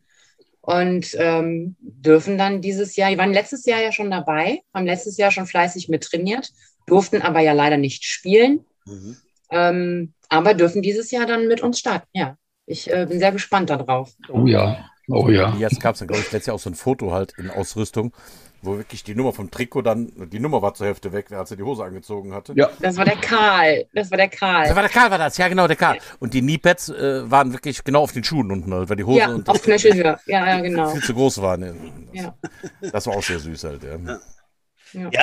[0.62, 5.17] und ähm, dürfen dann dieses Jahr, die waren letztes Jahr ja schon dabei, haben letztes
[5.17, 6.51] Jahr schon fleißig mit trainiert,
[6.86, 9.17] durften aber ja leider nicht spielen, Mhm.
[9.51, 12.08] Ähm, aber dürfen dieses Jahr dann mit uns starten.
[12.13, 14.12] Ja, ich äh, bin sehr gespannt darauf.
[14.29, 14.89] Oh ja.
[15.08, 15.55] Oh ja.
[15.60, 18.12] Jetzt gab es dann, glaube ich, letztes Jahr auch so ein Foto halt in Ausrüstung,
[18.63, 21.58] wo wirklich die Nummer vom Trikot dann, die Nummer war zur Hälfte weg, als er
[21.58, 22.53] die Hose angezogen hatte.
[22.55, 22.71] Ja.
[22.79, 24.75] Das war der Karl, das war der Karl.
[24.75, 25.99] war der Karl, war das, ja genau, der Karl.
[26.19, 29.19] Und die Kniepads äh, waren wirklich genau auf den Schuhen unten, halt, weil die Hose
[29.19, 30.17] Ja, und auf Knöchelhöhe.
[30.25, 30.89] Ja, ja, genau.
[30.89, 31.62] viel zu groß waren.
[31.62, 31.75] Das,
[32.13, 32.36] Ja.
[32.91, 33.97] das war auch sehr süß halt, ja.
[33.97, 34.19] Ja,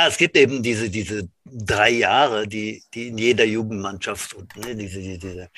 [0.07, 5.01] es gibt eben diese, diese drei Jahre, die, die in jeder Jugendmannschaft und ne, diese,
[5.01, 5.51] diese, diese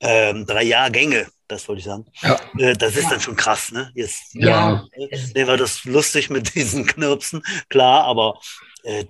[0.00, 2.06] ähm, drei Jahrgänge, das wollte ich sagen.
[2.22, 2.40] Ja.
[2.58, 3.10] Äh, das ist Ja.
[3.10, 3.90] dann schon krass, ne?
[3.94, 4.86] Jetzt Ja.
[5.34, 8.38] ne, war das lustig mit diesen Knirpsen, klar, aber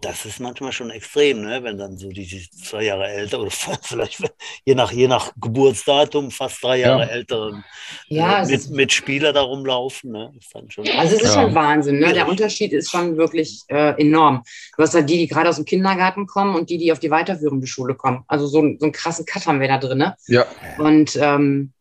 [0.01, 1.63] das ist manchmal schon extrem, ne?
[1.65, 3.51] Wenn dann so die, die zwei Jahre älter oder
[3.83, 4.23] vielleicht
[4.65, 7.09] je nach, je nach Geburtsdatum fast drei Jahre Ja.
[7.09, 7.65] älteren
[8.07, 10.33] Ja, äh, mit, mit Spieler da rumlaufen, ne?
[10.39, 10.87] Ist dann schon.
[10.89, 11.43] also es ist Ja.
[11.43, 11.99] schon Wahnsinn.
[11.99, 12.13] Ne?
[12.13, 14.45] Der Unterschied ist schon wirklich äh, enorm.
[14.77, 17.11] Du hast halt die, die gerade aus dem Kindergarten kommen und die, die auf die
[17.11, 18.23] weiterführende Schule kommen.
[18.29, 19.99] Also so, ein- so einen krassen Cut haben wir da drin.
[19.99, 20.15] Ne?
[20.29, 20.47] Ja.
[20.79, 21.73] Und ähm,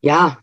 [0.00, 0.38] ja,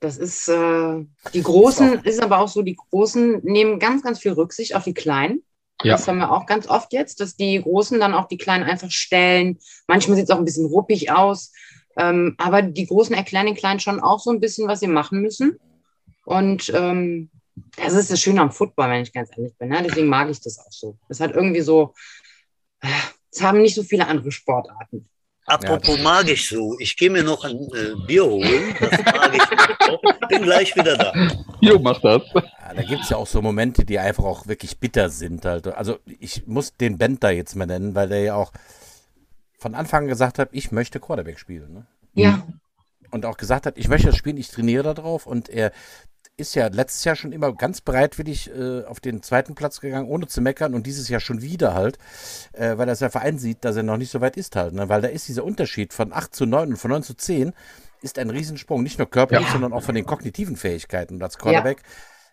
[0.00, 4.32] das ist äh, die Großen, ist aber auch so, die Großen nehmen ganz, ganz viel
[4.32, 5.42] Rücksicht auf die Kleinen.
[5.82, 5.92] Ja.
[5.92, 8.90] Das haben wir auch ganz oft jetzt, dass die Großen dann auch die Kleinen einfach
[8.90, 9.58] stellen.
[9.86, 11.52] Manchmal sieht es auch ein bisschen ruppig aus.
[11.96, 15.20] Ähm, aber die Großen erklären den Kleinen schon auch so ein bisschen, was sie machen
[15.20, 15.58] müssen.
[16.24, 17.30] Und ähm,
[17.76, 19.68] das ist das Schöne am Football, wenn ich ganz ehrlich bin.
[19.68, 19.82] Ne?
[19.82, 20.96] Deswegen mag ich das auch so.
[21.08, 21.94] Es hat irgendwie so,
[22.80, 22.88] äh,
[23.30, 25.08] es haben nicht so viele andere Sportarten.
[25.46, 26.76] Apropos mag ich so.
[26.78, 28.74] Ich gehe mir noch ein äh, Bier holen.
[28.80, 30.28] Das mag ich auch.
[30.28, 31.12] Bin gleich wieder da.
[31.60, 32.22] Jo, mach das.
[32.34, 35.44] Ja, da gibt es ja auch so Momente, die einfach auch wirklich bitter sind.
[35.44, 35.66] Halt.
[35.68, 38.52] Also ich muss den Band da jetzt mal nennen, weil der ja auch
[39.58, 41.72] von Anfang an gesagt hat, ich möchte Quarterback spielen.
[41.72, 41.86] Ne?
[42.14, 42.46] Ja,
[43.10, 45.26] Und auch gesagt hat, ich möchte das spielen, ich trainiere da drauf.
[45.26, 45.72] Und er
[46.36, 50.26] ist ja letztes Jahr schon immer ganz bereitwillig äh, auf den zweiten Platz gegangen, ohne
[50.26, 50.74] zu meckern.
[50.74, 51.98] Und dieses Jahr schon wieder halt,
[52.52, 54.74] äh, weil das der Verein sieht, dass er noch nicht so weit ist halt.
[54.74, 54.88] Ne?
[54.88, 57.52] Weil da ist dieser Unterschied von 8 zu 9 und von 9 zu 10
[58.02, 58.82] ist ein Riesensprung.
[58.82, 59.52] Nicht nur körperlich, Ja.
[59.52, 61.14] sondern auch von den kognitiven Fähigkeiten.
[61.14, 61.82] Und als Quarterback,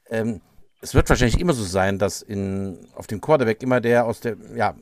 [0.10, 0.42] ähm,
[0.82, 4.36] es wird wahrscheinlich immer so sein, dass in, auf dem Quarterback immer der aus der,
[4.56, 4.76] ja,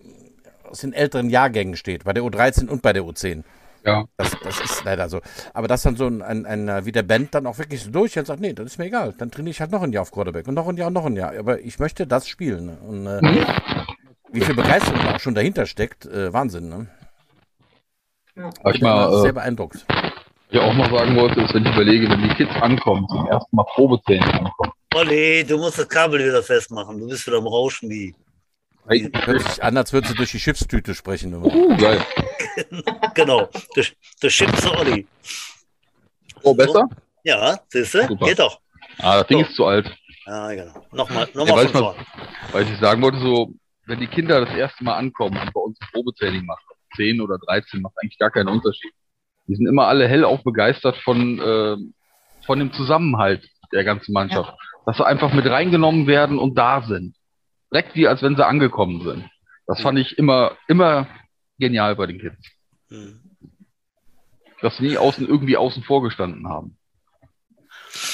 [0.63, 3.43] aus den älteren Jahrgängen steht, bei der U13 und bei der U10.
[3.85, 4.05] Ja.
[4.17, 5.21] Das, das ist leider so.
[5.53, 8.17] Aber dass dann so ein, ein, ein wie der Band dann auch wirklich so durch
[8.19, 9.13] und sagt, nee, das ist mir egal.
[9.17, 11.05] Dann trainiere ich halt noch ein Jahr auf Quarterback und noch ein Jahr und noch
[11.05, 11.33] ein Jahr.
[11.37, 12.65] Aber ich möchte das spielen.
[12.65, 12.77] Ne?
[12.87, 13.45] Und äh, Mhm.
[14.31, 16.69] wie viel Begeisterung da auch schon dahinter steckt, äh, Wahnsinn.
[16.69, 16.87] Ne?
[18.35, 19.85] Was ich Bin immer mal sehr äh, beeindruckt.
[20.51, 23.55] ja auch mal sagen wollte, ist, wenn ich überlege, wenn die Kids ankommen, zum ersten
[23.55, 24.71] Mal Probetraining ankommen.
[24.95, 26.99] Olli, du musst das Kabel wieder festmachen.
[26.99, 28.15] Du bist wieder am Rauschen wie.
[28.87, 31.33] Hört sich an, als würdest du durch die Schiffstüte sprechen.
[31.33, 31.45] Immer.
[31.45, 32.01] uh, geil.
[33.15, 33.49] Genau.
[33.75, 33.81] Du,
[34.21, 35.05] du schimpfst zu Olli.
[36.43, 36.87] Oh, besser?
[37.23, 38.07] Ja, siehst du?
[38.07, 38.25] Super.
[38.27, 38.59] Geht doch.
[38.99, 39.45] Ah, das Ding So.
[39.45, 39.93] ist zu alt.
[40.25, 40.85] Ja, genau.
[40.91, 42.05] Nochmal, Ja, nochmal von man- vorn.
[42.51, 43.53] Weil ich sagen wollte, so,
[43.87, 46.63] wenn die Kinder das erste Mal ankommen und bei uns ein Probetraining machen,
[46.95, 48.91] 10 oder 13, macht eigentlich gar keinen Unterschied.
[49.47, 51.77] Die sind immer alle hellauf begeistert von, äh,
[52.45, 54.53] von dem Zusammenhalt der ganzen Mannschaft.
[54.85, 57.15] Dass sie einfach mit reingenommen werden und da sind.
[57.71, 59.29] Direkt wie als wenn sie angekommen sind.
[59.67, 61.07] Das fand ich immer, immer
[61.59, 62.37] genial bei den Kids.
[62.89, 63.19] Hm.
[64.61, 66.77] Dass sie nie außen, irgendwie außen vor gestanden haben.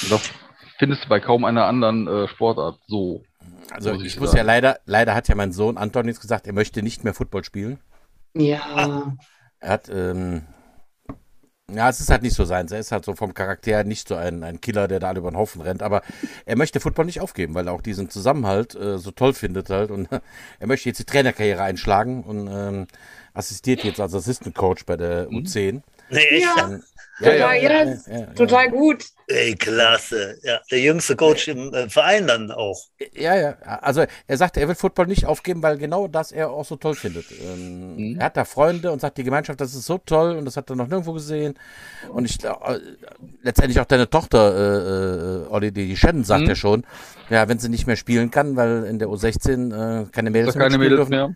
[0.02, 0.30] Und das
[0.78, 3.24] findest du bei kaum einer anderen äh, Sportart so.
[3.70, 6.46] Also muss ich ich muss ja leider, leider hat ja mein Sohn Anton jetzt gesagt,
[6.46, 7.78] er möchte nicht mehr Football spielen.
[8.34, 9.16] ja.
[9.58, 10.42] Er hat, ähm,
[11.72, 12.68] ja, es ist halt nicht so sein.
[12.70, 15.36] Er ist halt so vom Charakter nicht so ein, ein Killer, der da über den
[15.36, 15.82] Haufen rennt.
[15.82, 16.02] Aber
[16.44, 19.90] er möchte Football nicht aufgeben, weil er auch diesen Zusammenhalt äh, so toll findet halt.
[19.90, 20.08] Und
[20.60, 22.86] er möchte jetzt die Trainerkarriere einschlagen und ähm,
[23.36, 25.82] assistiert jetzt als Assistant Coach bei der U10.
[26.10, 26.46] Nee, echt?
[26.56, 26.78] Ja.
[27.18, 29.04] Total, ja, das ist Total gut.
[29.26, 30.36] Ey, klasse.
[30.42, 32.78] Ja, der jüngste Coach im äh, Verein dann auch.
[33.14, 33.56] Ja, ja.
[33.80, 36.94] Also er sagte, er will Football nicht aufgeben, weil genau das er auch so toll
[36.94, 37.24] findet.
[37.32, 38.16] Ähm, Mhm.
[38.20, 40.68] Er hat da Freunde und sagt, die Gemeinschaft, das ist so toll und das hat
[40.68, 41.54] er noch nirgendwo gesehen.
[42.10, 42.50] Und ich äh,
[43.42, 46.48] letztendlich auch deine Tochter, äh, äh, Olli, die Shannon sagt Mhm.
[46.48, 46.84] ja schon,
[47.30, 50.76] ja, wenn sie nicht mehr spielen kann, weil in der U16 äh, keine Mädels keine
[50.78, 51.34] Mädels dürfen, mehr?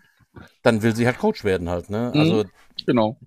[0.63, 1.89] Dann will sie halt Coach werden halt.
[1.89, 2.11] Ne?
[2.13, 2.19] Mhm.
[2.19, 2.45] Also
[2.85, 3.17] Genau.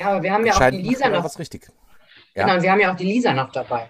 [0.00, 1.24] Ja, aber wir haben ja auch die Lisa noch.
[1.24, 1.68] was richtig.
[2.34, 2.46] Ja.
[2.46, 3.88] Genau, wir haben ja auch die Lisa noch dabei.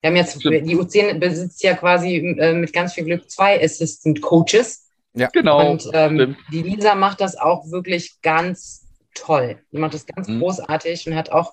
[0.00, 0.68] Wir haben jetzt, Stimmt.
[0.68, 4.84] die U10 besitzt ja quasi äh, mit ganz viel Glück zwei Assistant Coaches.
[5.32, 5.70] Genau.
[5.72, 9.58] und ähm, die Lisa macht das auch wirklich ganz toll.
[9.72, 10.38] Die macht das ganz Mhm.
[10.38, 11.52] großartig und hat auch,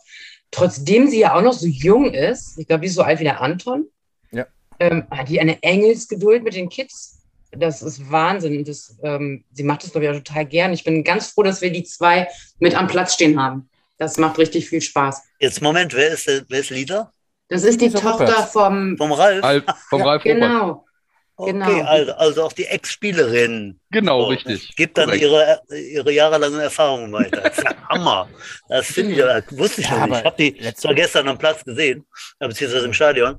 [0.52, 3.24] trotzdem sie ja auch noch so jung ist, ich glaube, die ist so alt wie
[3.24, 3.88] der Anton,
[4.32, 4.46] Ja.
[4.80, 7.15] ähm, hat die eine Engelsgeduld mit den Kids.
[7.58, 8.64] Das ist Wahnsinn.
[8.66, 10.74] Das, ähm, sie macht das, glaube ich, auch total gern.
[10.74, 12.28] Ich bin ganz froh, dass wir die zwei
[12.60, 13.70] mit am Platz stehen haben.
[13.98, 15.22] Das macht richtig viel Spaß.
[15.40, 17.12] Jetzt, Moment, wer ist, wer ist Leader?
[17.48, 18.50] Das ist die Lisa Tochter Rupert.
[18.50, 18.98] vom.
[18.98, 19.44] Vom Ralf?
[19.44, 20.38] Alf, vom Ja, Ralf Robert.
[20.42, 20.82] Genau.
[21.38, 21.82] Okay, genau.
[21.84, 23.78] also, also auch die Ex-Spielerin.
[23.92, 24.74] Genau, So, richtig.
[24.78, 25.22] Gibt dann Korrekt.
[25.24, 27.42] ihre, ihre jahrelangen Erfahrungen weiter.
[27.42, 28.30] Das ist ja Hammer.
[28.70, 30.20] Das finde ich, ja- wusste ich Ja, noch nicht.
[30.20, 30.36] Ich habe
[30.70, 32.06] die zwar gestern am Platz gesehen,
[32.40, 33.38] beziehungsweise im Stadion,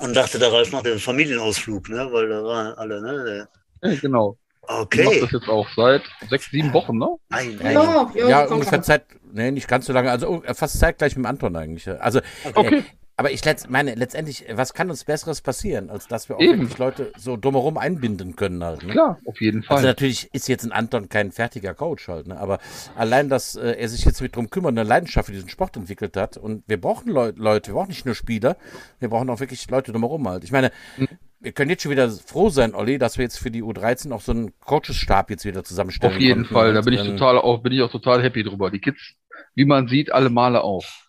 [0.00, 2.08] und dachte, der Ralf macht den Familienausflug, ne?
[2.12, 3.48] weil da waren alle, ne?
[3.82, 4.38] Ja, genau.
[4.62, 5.20] Ich mache Okay.
[5.20, 7.08] das jetzt auch seit sechs, sieben Wochen, ne?
[7.30, 8.82] Ein, Ja, ein, Ja, ja, ja, ungefähr.
[8.82, 11.88] Zeit, nee, nicht ganz so lange, also oh, fast zeitgleich mit dem Anton eigentlich.
[11.88, 12.20] Also,
[12.54, 12.78] Okay.
[12.78, 12.82] äh,
[13.18, 16.60] aber ich letzt, meine, letztendlich, was kann uns Besseres passieren, als dass wir auch Eben.
[16.60, 18.82] wirklich Leute so drumherum einbinden können halt.
[18.82, 18.92] Ne?
[18.92, 19.76] Klar, auf jeden Fall.
[19.78, 22.38] Also natürlich ist jetzt ein Anton kein fertiger Coach halt, ne?
[22.38, 22.58] aber
[22.94, 26.16] allein, dass äh, er sich jetzt mit drum kümmert, eine Leidenschaft für diesen Sport entwickelt
[26.16, 28.56] hat und wir brauchen Leu Leute, wir brauchen nicht nur Spieler,
[29.00, 30.44] wir brauchen auch wirklich Leute drumherum halt.
[30.44, 31.08] Ich meine, Mhm.
[31.40, 34.20] wir können jetzt schon wieder froh sein, Olli, dass wir jetzt für die U13 auch
[34.20, 37.38] so einen Coachesstab jetzt wieder zusammenstellen Auf jeden konnten Fall, da bin ich ähm, total
[37.38, 38.70] auch, bin ich auch total happy drüber.
[38.70, 39.14] Die Kids,
[39.54, 41.05] wie man sieht, alle Male auf.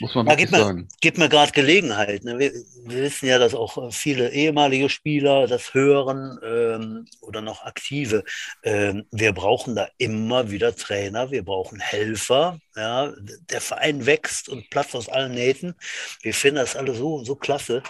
[0.00, 0.88] Muss man Ja, wirklich gib mir, sagen.
[1.00, 2.24] gib mir gerade Gelegenheit.
[2.24, 2.38] Ne?
[2.38, 7.62] Wir, wir wissen ja, dass auch äh, viele ehemalige Spieler das hören ähm, oder noch
[7.64, 8.24] aktive.
[8.62, 12.58] Ähm, wir brauchen da immer wieder Trainer, wir brauchen Helfer.
[12.76, 13.12] Ja?
[13.50, 15.74] Der Verein wächst und platzt aus allen Nähten.
[16.22, 17.82] Wir finden das alle so, so klasse.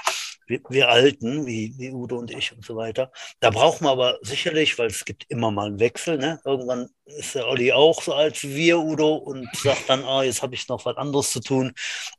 [0.49, 3.13] Wir, Alten, wie, wie Udo und ich und so weiter.
[3.41, 6.41] Da brauchen wir aber sicherlich, weil es gibt immer mal einen Wechsel, ne?
[6.45, 10.43] irgendwann ist der Olli auch so alt wie wir, Udo, und sagt dann, ah, jetzt
[10.43, 11.73] habe ich noch was anderes zu tun.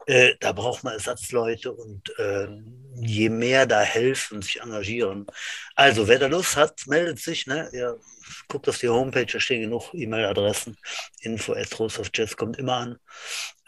[0.07, 2.47] Äh, da braucht man Ersatzleute und äh,
[2.95, 5.27] je mehr da helfen, sich engagieren.
[5.75, 7.45] Also, wer da Lust hat, meldet sich.
[7.45, 7.69] Ne?
[7.71, 7.99] Ihr
[8.47, 10.77] guckt auf die Homepage, da stehen genug E-Mail-Adressen.
[11.21, 11.69] Info at
[12.38, 12.99] kommt immer an.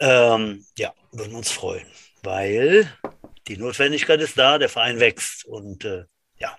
[0.00, 1.86] Ähm, ja, würden uns freuen,
[2.22, 2.92] weil
[3.48, 6.04] die Notwendigkeit ist da, der Verein wächst und äh,
[6.38, 6.56] ja.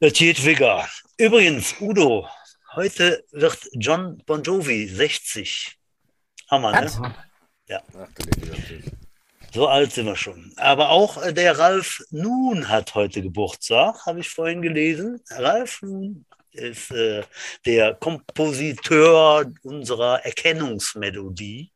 [0.00, 0.88] Der Tiet Wigger.
[1.16, 2.28] Übrigens, Udo,
[2.74, 5.78] heute wird John Bon Jovi 60.
[6.50, 7.14] Hammer, ne?
[7.68, 7.82] Ja.
[9.52, 10.52] So alt sind wir schon.
[10.56, 15.22] Aber auch äh, der Ralf Nun hat heute Geburtstag, habe ich vorhin gelesen.
[15.30, 17.22] Ralf Nun ist äh,
[17.64, 21.72] der Kompositeur unserer Erkennungsmelodie,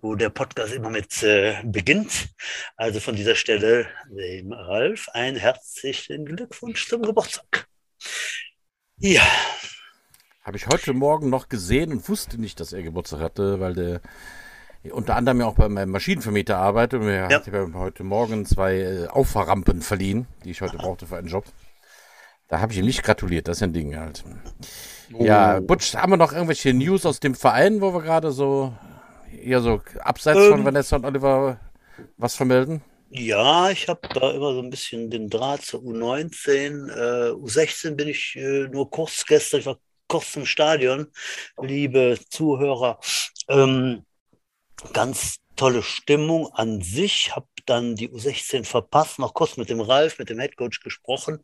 [0.00, 2.28] wo der Podcast immer mit äh, beginnt.
[2.76, 7.66] Also von dieser Stelle dem Ralf einen herzlichen Glückwunsch zum Geburtstag.
[8.98, 9.26] Ja.
[10.42, 14.00] Habe ich heute Morgen noch gesehen und wusste nicht, dass er Geburtstag hatte, weil der
[14.90, 17.00] unter anderem ja auch beim Maschinenvermieter arbeitet.
[17.00, 17.36] Und er ja.
[17.38, 21.44] hat heute Morgen zwei äh, Auffahrrampen verliehen, die ich heute brauchte für einen Job.
[22.48, 24.24] Da habe ich ihm nicht gratuliert, das ist ein Ding halt.
[25.12, 25.24] Oh.
[25.24, 28.74] Ja, Butch, haben wir noch irgendwelche News aus dem Verein, wo wir gerade so,
[29.32, 31.60] eher so abseits ähm, von Vanessa und Oliver
[32.16, 32.82] was vermelden?
[33.10, 36.88] Ja, ich habe da immer so ein bisschen den Draht zur U19.
[36.90, 41.08] Äh, U16 bin ich äh, nur kurz gestern, ich war kurz im Stadion,
[41.60, 43.00] liebe Zuhörer.
[43.48, 44.04] Ähm,
[44.92, 50.18] ganz tolle Stimmung an sich, habe dann die U16 verpasst, noch kurz mit dem Ralf,
[50.18, 51.40] mit dem Headcoach gesprochen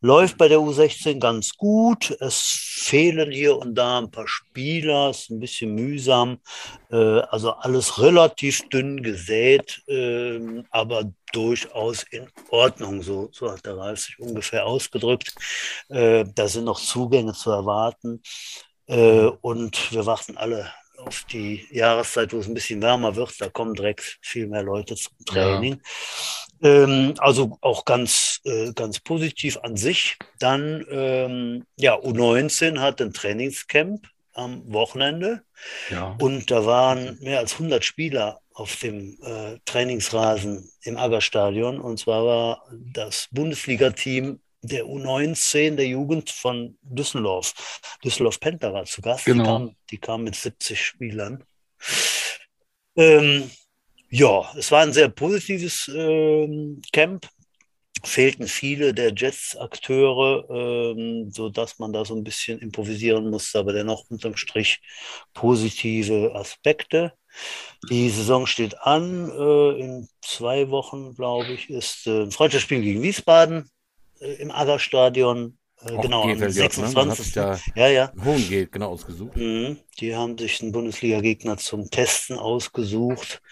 [0.00, 2.16] läuft bei der U16 ganz gut.
[2.20, 6.38] Es fehlen hier und da ein paar Spieler, ist ein bisschen mühsam.
[6.90, 13.02] Äh, also alles relativ dünn gesät, äh, aber durchaus in Ordnung.
[13.02, 15.34] So, so hat der Ralf sich ungefähr ausgedrückt.
[15.88, 18.22] Äh, da sind noch Zugänge zu erwarten.
[18.86, 23.40] Äh, und wir warten alle auf die Jahreszeit, wo es ein bisschen wärmer wird.
[23.40, 25.80] Da kommen direkt viel mehr Leute zum Training.
[26.60, 26.84] Ja.
[26.84, 30.16] Ähm, also auch ganz, äh, ganz positiv an sich.
[30.38, 35.42] Dann, ähm, ja, U19 hat ein Trainingscamp am Wochenende.
[35.90, 36.16] Ja.
[36.20, 41.80] Und da waren mehr als 100 Spieler auf dem äh, Trainingsrasen im Aggerstadion.
[41.80, 47.80] Und zwar war das Bundesliga-Team der U19 der Jugend von Düsseldorf.
[48.04, 49.24] Düsseldorf Panther war zu Gast.
[49.24, 49.42] Genau.
[49.42, 51.44] Die kamen die kam mit 70 Spielern.
[52.96, 53.50] Ähm,
[54.08, 57.28] ja, es war ein sehr positives ähm, Camp.
[58.04, 64.04] Fehlten viele der Jets-Akteure, ähm, sodass man da so ein bisschen improvisieren musste, aber dennoch
[64.10, 64.80] unterm Strich
[65.32, 67.12] positive Aspekte.
[67.90, 69.30] Die Saison steht an.
[69.30, 73.70] Äh, in zwei Wochen, glaube ich, ist äh, ein Freundschaftsspiel gegen Wiesbaden
[74.20, 75.58] im Aggerstadion.
[75.82, 77.36] Äh, genau, am 26.
[77.36, 77.60] Ne?
[77.74, 78.12] Ja, ja.
[78.24, 79.36] Hohen geht genau ausgesucht.
[79.36, 79.78] Mhm.
[80.00, 83.42] Die haben sich einen Bundesliga-Gegner zum Testen ausgesucht.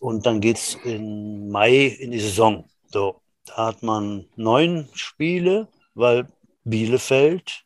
[0.00, 2.68] Und dann geht es im Mai in die Saison.
[2.86, 6.26] So, da hat man neun Spiele, weil
[6.64, 7.64] Bielefeld,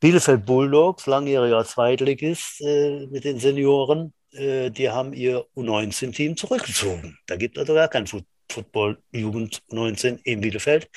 [0.00, 7.18] Bielefeld Bulldogs, langjähriger Zweitligist äh, mit den Senioren, äh, die haben ihr U19-Team zurückgezogen.
[7.26, 8.29] Da gibt also gar kein Football.
[8.50, 10.88] Football Jugend 19 in Bielefeld.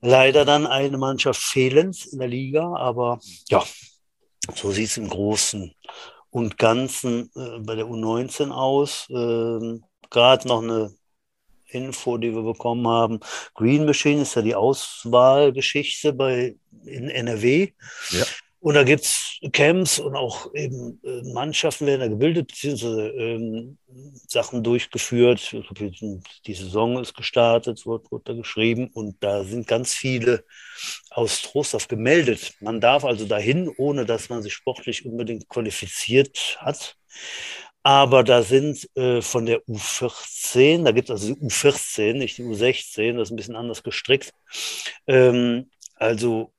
[0.00, 3.64] Leider dann eine Mannschaft fehlend in der Liga, aber ja,
[4.54, 5.74] so sieht es im Großen
[6.30, 9.06] und Ganzen äh, bei der U19 aus.
[9.10, 10.94] Ähm, Gerade noch eine
[11.66, 13.20] Info, die wir bekommen haben.
[13.54, 17.72] Green Machine ist ja die Auswahlgeschichte bei, in NRW.
[18.10, 18.24] Ja.
[18.60, 23.78] Und da gibt es Camps und auch eben äh, Mannschaften werden da gebildet, beziehungsweise ähm,
[24.26, 25.54] Sachen durchgeführt.
[26.46, 30.44] Die Saison ist gestartet, wird, wird da geschrieben und da sind ganz viele
[31.10, 32.54] aus Trostorf gemeldet.
[32.60, 36.96] Man darf also dahin, ohne dass man sich sportlich unbedingt qualifiziert hat.
[37.84, 42.42] Aber da sind äh, von der U14, da gibt es also die U14, nicht die
[42.42, 44.34] U16, das ist ein bisschen anders gestrickt.
[45.06, 46.52] Ähm, also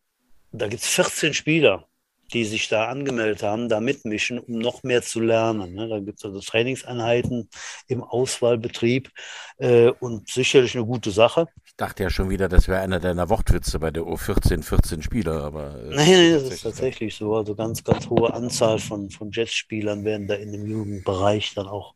[0.51, 1.88] da gibt es 14 Spieler
[2.33, 5.73] die sich da angemeldet haben, da mitmischen, um noch mehr zu lernen.
[5.73, 5.87] Ne?
[5.87, 7.49] Da gibt es also Trainingseinheiten
[7.87, 9.09] im Auswahlbetrieb
[9.57, 11.47] äh, und sicherlich eine gute Sache.
[11.65, 15.43] Ich dachte ja schon wieder, das wäre einer deiner Wortwitze bei der U14, 14 Spieler,
[15.43, 15.75] aber.
[15.75, 17.35] Äh, nein, nein, das ist tatsächlich so.
[17.35, 21.95] Also ganz, ganz hohe Anzahl von, von Jets-Spielern werden da in dem Jugendbereich dann auch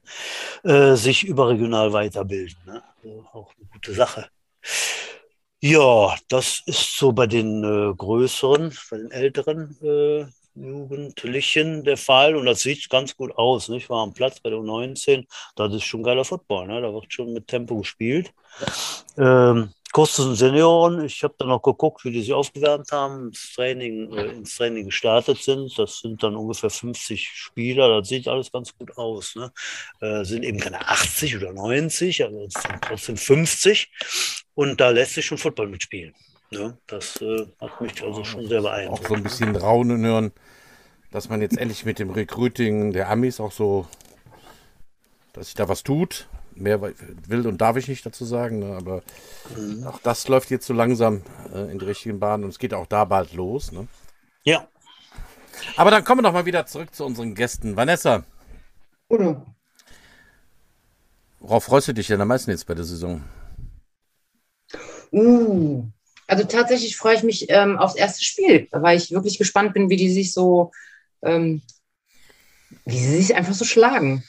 [0.64, 2.58] äh, sich überregional weiterbilden.
[2.66, 2.82] Ne?
[3.04, 4.28] Also auch eine gute Sache.
[5.66, 10.26] Ja, das ist so bei den äh, größeren, bei den älteren äh,
[10.56, 13.70] Jugendlichen der Fall und das sieht ganz gut aus.
[13.70, 15.26] Ich war am Platz bei der U19,
[15.56, 16.82] das ist schon geiler Football, ne?
[16.82, 18.34] da wird schon mit Tempo gespielt.
[19.18, 23.54] Ähm, zu den Senioren, ich habe dann noch geguckt, wie die sich aufgewärmt haben, ins
[23.54, 25.78] Training, äh, ins Training gestartet sind.
[25.78, 29.36] Das sind dann ungefähr 50 Spieler, das sieht alles ganz gut aus.
[29.36, 29.52] Ne?
[30.02, 33.92] Äh, sind eben keine 80 oder 90, aber es sind trotzdem 50
[34.56, 36.16] und da lässt sich schon Football mitspielen.
[36.54, 36.78] Ne?
[36.88, 39.04] Das äh, hat mich also schon sehr beeindruckt.
[39.04, 40.32] Auch so ein bisschen Raunen hören,
[41.12, 43.88] dass man jetzt endlich mit dem Recruiting der Amis auch so,
[45.34, 46.28] dass sich da was tut.
[46.56, 48.76] Mehr will und darf ich nicht dazu sagen, ne?
[48.76, 49.02] aber
[49.58, 49.88] mhm.
[49.88, 52.86] auch das läuft jetzt so langsam äh, in die richtigen Bahnen und es geht auch
[52.86, 53.72] da bald los.
[53.72, 53.88] Ne?
[54.44, 54.68] Ja.
[55.78, 57.76] Aber dann kommen wir doch mal wieder zurück zu unseren Gästen.
[57.76, 58.24] Vanessa.
[59.08, 59.46] Oder?
[61.40, 63.24] Worauf freust du dich denn am meisten jetzt bei der Saison?
[65.12, 65.86] Uh,
[66.28, 69.98] also tatsächlich freue ich mich ähm, aufs erste Spiel, weil ich wirklich gespannt bin, wie
[69.98, 70.72] die sich so,
[71.22, 71.62] ähm,
[72.86, 74.24] wie sie sich einfach so schlagen.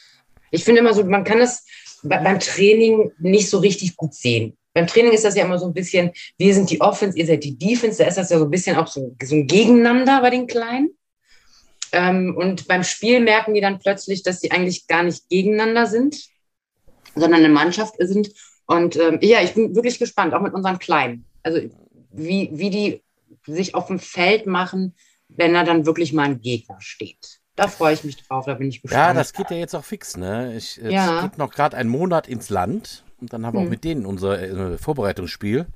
[0.50, 1.64] Ich finde immer so, man kann es
[2.02, 4.56] beim Training nicht so richtig gut sehen.
[4.74, 7.44] Beim Training ist das ja immer so ein bisschen, wir sind die Offense, ihr seid
[7.44, 10.30] die Defense, da ist das ja so ein bisschen auch so, so ein Gegeneinander bei
[10.30, 10.90] den Kleinen.
[11.92, 16.16] Ähm, und beim Spiel merken die dann plötzlich, dass sie eigentlich gar nicht gegeneinander sind,
[17.14, 18.30] sondern eine Mannschaft sind.
[18.66, 21.24] Und ähm, ja, ich bin wirklich gespannt, auch mit unseren Kleinen.
[21.44, 21.60] Also
[22.16, 23.02] wie, wie die
[23.46, 24.94] sich auf dem Feld machen,
[25.28, 27.40] wenn da dann wirklich mal ein Gegner steht.
[27.56, 29.00] Da freue ich mich drauf, da bin ich gespannt.
[29.00, 30.56] Ja, das geht ja jetzt auch fix, ne?
[30.56, 31.22] Ich, es ja.
[31.22, 33.66] geht noch gerade einen Monat ins Land und dann haben wir hm.
[33.66, 35.66] auch mit denen unser äh, Vorbereitungsspiel.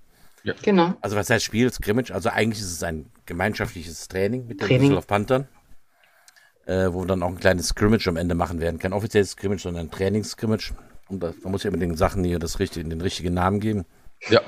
[0.43, 0.55] Ja.
[0.63, 0.95] Genau.
[1.01, 2.13] Also was heißt Spiel, Scrimmage?
[2.13, 5.47] Also eigentlich ist es ein gemeinschaftliches Training mit den Düsseldorf Panthern,
[6.67, 8.79] äh, wo wir dann auch ein kleines Scrimmage am Ende machen werden.
[8.79, 10.73] Kein offizielles Scrimmage, sondern ein Trainingsscrimmage.
[11.09, 13.85] Und da, man muss ja mit den Sachen hier das richtige, den richtigen Namen geben.
[14.29, 14.41] Ja.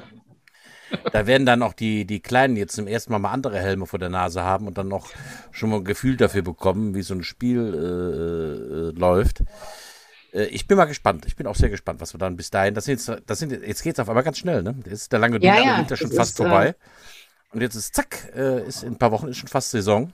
[1.13, 3.99] Da werden dann auch die, die Kleinen jetzt zum ersten Mal mal andere Helme vor
[3.99, 5.09] der Nase haben und dann noch
[5.51, 9.43] schon mal ein Gefühl dafür bekommen, wie so ein Spiel äh, äh, läuft.
[10.33, 11.27] Äh, ich bin mal gespannt.
[11.27, 12.75] Ich bin auch sehr gespannt, was wir dann bis dahin.
[12.75, 14.75] Das sind jetzt, das sind, jetzt geht es auf einmal ganz schnell, ne?
[14.85, 16.69] Jetzt ist der lange ja, ja, Winter schon fast ist, vorbei.
[16.69, 16.75] Äh,
[17.53, 20.13] und jetzt ist zack, äh, ist in ein paar Wochen ist schon fast Saison.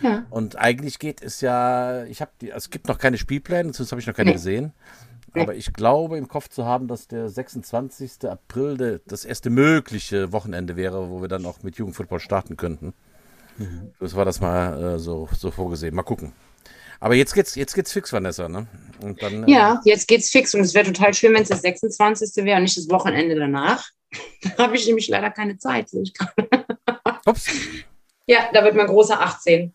[0.00, 0.24] Ja.
[0.30, 3.92] Und eigentlich geht es ja, ich habe die, also es gibt noch keine Spielpläne, sonst
[3.92, 4.34] habe ich noch keine nee.
[4.34, 4.72] gesehen.
[5.42, 8.28] Aber ich glaube im Kopf zu haben, dass der 26.
[8.28, 12.94] April de, das erste mögliche Wochenende wäre, wo wir dann auch mit Jugendfootball starten könnten.
[13.58, 13.92] Mhm.
[14.00, 15.94] Das war das mal äh, so, so vorgesehen.
[15.94, 16.32] Mal gucken.
[17.00, 18.66] Aber jetzt geht's, jetzt geht's fix, Vanessa, ne?
[19.20, 22.44] Dann, äh, ja, jetzt geht's fix und es wäre total schön, wenn es das 26.
[22.44, 23.84] wäre und nicht das Wochenende danach.
[24.56, 26.64] da habe ich nämlich leider keine Zeit, sehe ich gerade.
[27.26, 27.46] Ups.
[28.26, 29.74] Ja, da wird mein großer 18.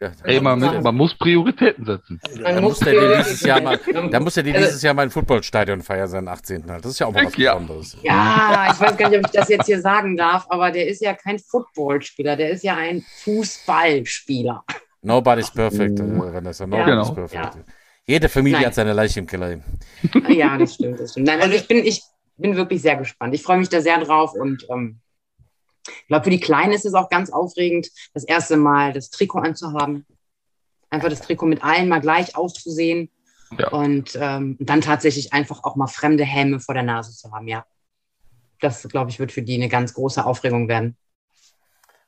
[0.00, 2.20] Ja, Ey, man, man, muss Prioritäten setzen.
[2.42, 3.80] Da muss der dieses Jahr mal,
[4.10, 6.70] da muss er dieses Jahr mal ein Footballstadion feiern, seinen 18.
[6.70, 6.84] Halt.
[6.84, 7.54] Das ist ja auch mal was ja.
[7.54, 7.96] Besonderes.
[8.02, 11.00] Ja, ich weiß gar nicht, ob ich das jetzt hier sagen darf, aber der ist
[11.00, 14.64] ja kein Footballspieler, der ist ja ein Fußballspieler.
[15.02, 16.66] Nobody's perfect, äh, Vanessa.
[16.66, 17.02] Nobody's ja.
[17.02, 17.14] Genau.
[17.14, 17.54] perfect.
[17.54, 17.64] Ja.
[18.06, 18.66] Jede Familie Nein.
[18.66, 19.58] hat seine Leiche im Keller.
[20.28, 21.26] Ja, das stimmt, das stimmt.
[21.26, 22.02] Nein, also ich bin, ich
[22.36, 23.34] bin wirklich sehr gespannt.
[23.34, 25.00] Ich freue mich da sehr drauf und ähm,
[25.86, 29.40] ich glaube, für die Kleinen ist es auch ganz aufregend, das erste Mal das Trikot
[29.40, 30.06] anzuhaben.
[30.90, 33.10] Einfach das Trikot mit allen mal gleich auszusehen.
[33.58, 33.68] Ja.
[33.68, 37.64] Und ähm, dann tatsächlich einfach auch mal fremde Helme vor der Nase zu haben, ja.
[38.60, 40.96] Das, glaube ich, wird für die eine ganz große Aufregung werden.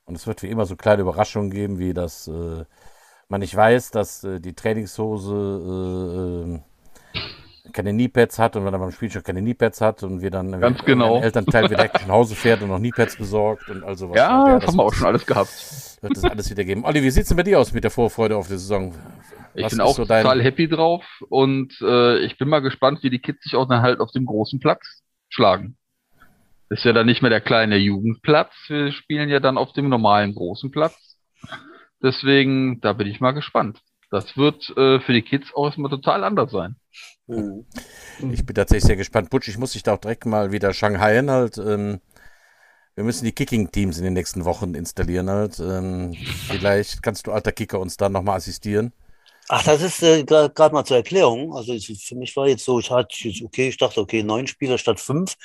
[0.05, 2.65] Und es wird wie immer so kleine Überraschungen geben, wie dass äh,
[3.27, 6.61] man nicht weiß, dass äh, die Trainingshose
[7.13, 7.19] äh,
[7.73, 10.59] keine Kneepads hat und wenn er beim Spiel schon keine Kneepads hat und wir dann
[10.59, 11.21] Ganz genau.
[11.21, 14.17] Elternteil wieder nach Hause fährt und noch Kneepads besorgt und all sowas.
[14.17, 15.49] Ja, ja das haben wir auch schon alles gehabt.
[16.01, 16.85] Wird das alles wieder geben.
[16.85, 18.93] Olli, wie sieht es denn bei dir aus mit der Vorfreude auf die Saison?
[19.53, 20.23] Was ich bin auch so dein...
[20.23, 23.81] total happy drauf und äh, ich bin mal gespannt, wie die Kids sich auch dann
[23.81, 25.77] halt auf dem großen Platz schlagen.
[26.69, 28.53] ist ja dann nicht mehr der kleine Jugendplatz.
[28.67, 31.17] Wir spielen ja dann auf dem normalen großen Platz.
[32.01, 33.79] Deswegen, da bin ich mal gespannt.
[34.09, 36.75] Das wird äh, für die Kids auch erstmal total anders sein.
[37.27, 39.29] Ich bin tatsächlich sehr gespannt.
[39.29, 41.57] Butch, ich muss dich da auch direkt mal wieder Shanghaien halt.
[41.57, 41.99] Ähm,
[42.95, 45.59] wir müssen die Kicking-Teams in den nächsten Wochen installieren halt.
[45.59, 46.15] Ähm,
[46.47, 48.93] vielleicht kannst du, alter Kicker, uns da nochmal assistieren.
[49.49, 51.55] Ach, das ist äh, gerade mal zur Erklärung.
[51.55, 54.99] Also für mich war jetzt so, ich hatte okay, ich dachte, okay, neun Spieler statt
[54.99, 55.35] fünf,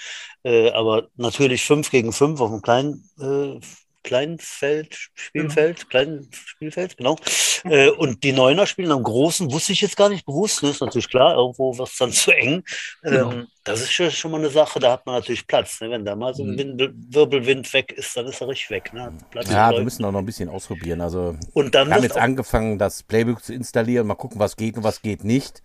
[0.45, 3.61] äh, aber natürlich fünf gegen fünf auf einem kleinen äh,
[4.03, 5.88] Kleinfeld, Spielfeld, genau.
[5.90, 7.16] Klein Spielfeld, genau.
[7.64, 10.70] Äh, und die Neuner spielen am Großen, wusste ich jetzt gar nicht bewusst, ne?
[10.70, 12.64] ist natürlich klar, irgendwo wird es dann zu eng.
[13.03, 13.32] Genau.
[13.32, 15.80] Ähm, das ist schon, schon mal eine Sache, da hat man natürlich Platz.
[15.80, 15.90] Ne?
[15.90, 16.59] Wenn da mal so ein mhm.
[16.59, 18.92] Wind, Wirbelwind weg ist, dann ist er richtig weg.
[18.92, 19.16] Ne?
[19.44, 21.00] ja, wir müssen auch noch ein bisschen ausprobieren.
[21.00, 24.76] Also, und dann wir haben jetzt angefangen, das Playbook zu installieren, mal gucken, was geht
[24.76, 25.62] und was geht nicht.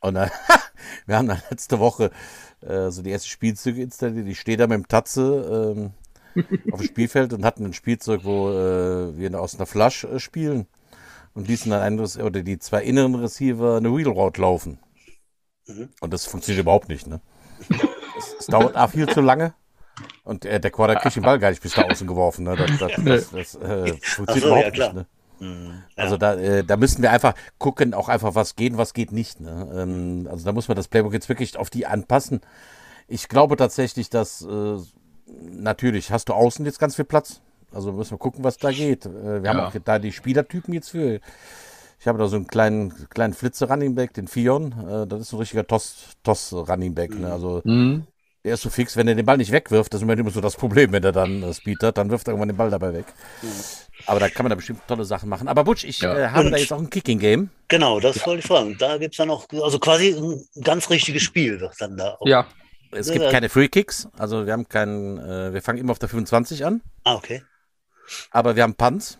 [0.00, 0.28] Und äh,
[1.06, 2.10] wir haben dann letzte Woche
[2.60, 4.26] äh, so die ersten Spielzüge installiert.
[4.26, 5.74] Ich stehe da mit dem Tatze.
[5.76, 5.92] Ähm,
[6.72, 10.66] auf dem Spielfeld und hatten ein Spielzeug, wo äh, wir aus einer Flasche äh, spielen
[11.34, 14.78] und ließen dann ein, oder die zwei inneren Receiver eine Wheel Route laufen.
[15.66, 15.88] Mhm.
[16.00, 17.20] Und das funktioniert überhaupt nicht, ne?
[18.18, 19.54] Es, es dauert A viel zu lange.
[20.24, 22.44] Und äh, der Quarter kriegt den Ball gar nicht bis da außen geworfen.
[22.44, 22.56] Ne?
[22.56, 24.94] Das, das, das, das äh, funktioniert so, überhaupt ja, nicht.
[24.94, 25.06] Ne?
[25.40, 25.82] Mhm.
[25.96, 29.12] Also da, äh, da müssen wir einfach gucken, auch einfach, was geht und was geht
[29.12, 29.40] nicht.
[29.40, 29.68] Ne?
[29.74, 32.40] Ähm, also da muss man das Playbook jetzt wirklich auf die anpassen.
[33.06, 34.76] Ich glaube tatsächlich, dass äh,
[35.42, 37.40] natürlich hast du außen jetzt ganz viel Platz.
[37.72, 39.04] Also müssen wir gucken, was da geht.
[39.06, 39.68] Äh, wir haben Ja.
[39.68, 41.20] auch da die Spielertypen jetzt für.
[42.00, 44.72] Ich habe da so einen kleinen, kleinen Flitze Running Back, den Fion.
[44.88, 47.18] Äh, das ist ein richtiger Toss, Toss Running Back.
[47.18, 47.30] Ne?
[47.30, 48.04] Also Mhm.
[48.44, 50.56] der ist so fix, wenn er den Ball nicht wegwirft, das ist immer so das
[50.56, 53.06] Problem, wenn er dann äh, Speed hat, dann wirft er irgendwann den Ball dabei weg.
[54.06, 55.48] Aber da kann man da bestimmt tolle Sachen machen.
[55.48, 56.16] Aber Butch, ich Ja.
[56.16, 57.50] äh, habe Und- da jetzt auch ein Kicking-Game.
[57.66, 58.76] Genau, das wollte ich fragen.
[58.78, 62.26] Da gibt es dann auch, also quasi ein ganz richtiges Spiel wird dann da auch.
[62.26, 62.46] Ja,
[62.90, 66.08] Es gibt keine Free Kicks, also wir haben keinen, äh, wir fangen immer auf der
[66.08, 67.42] 25 an, Ah, okay.
[68.30, 69.18] aber wir haben Punts,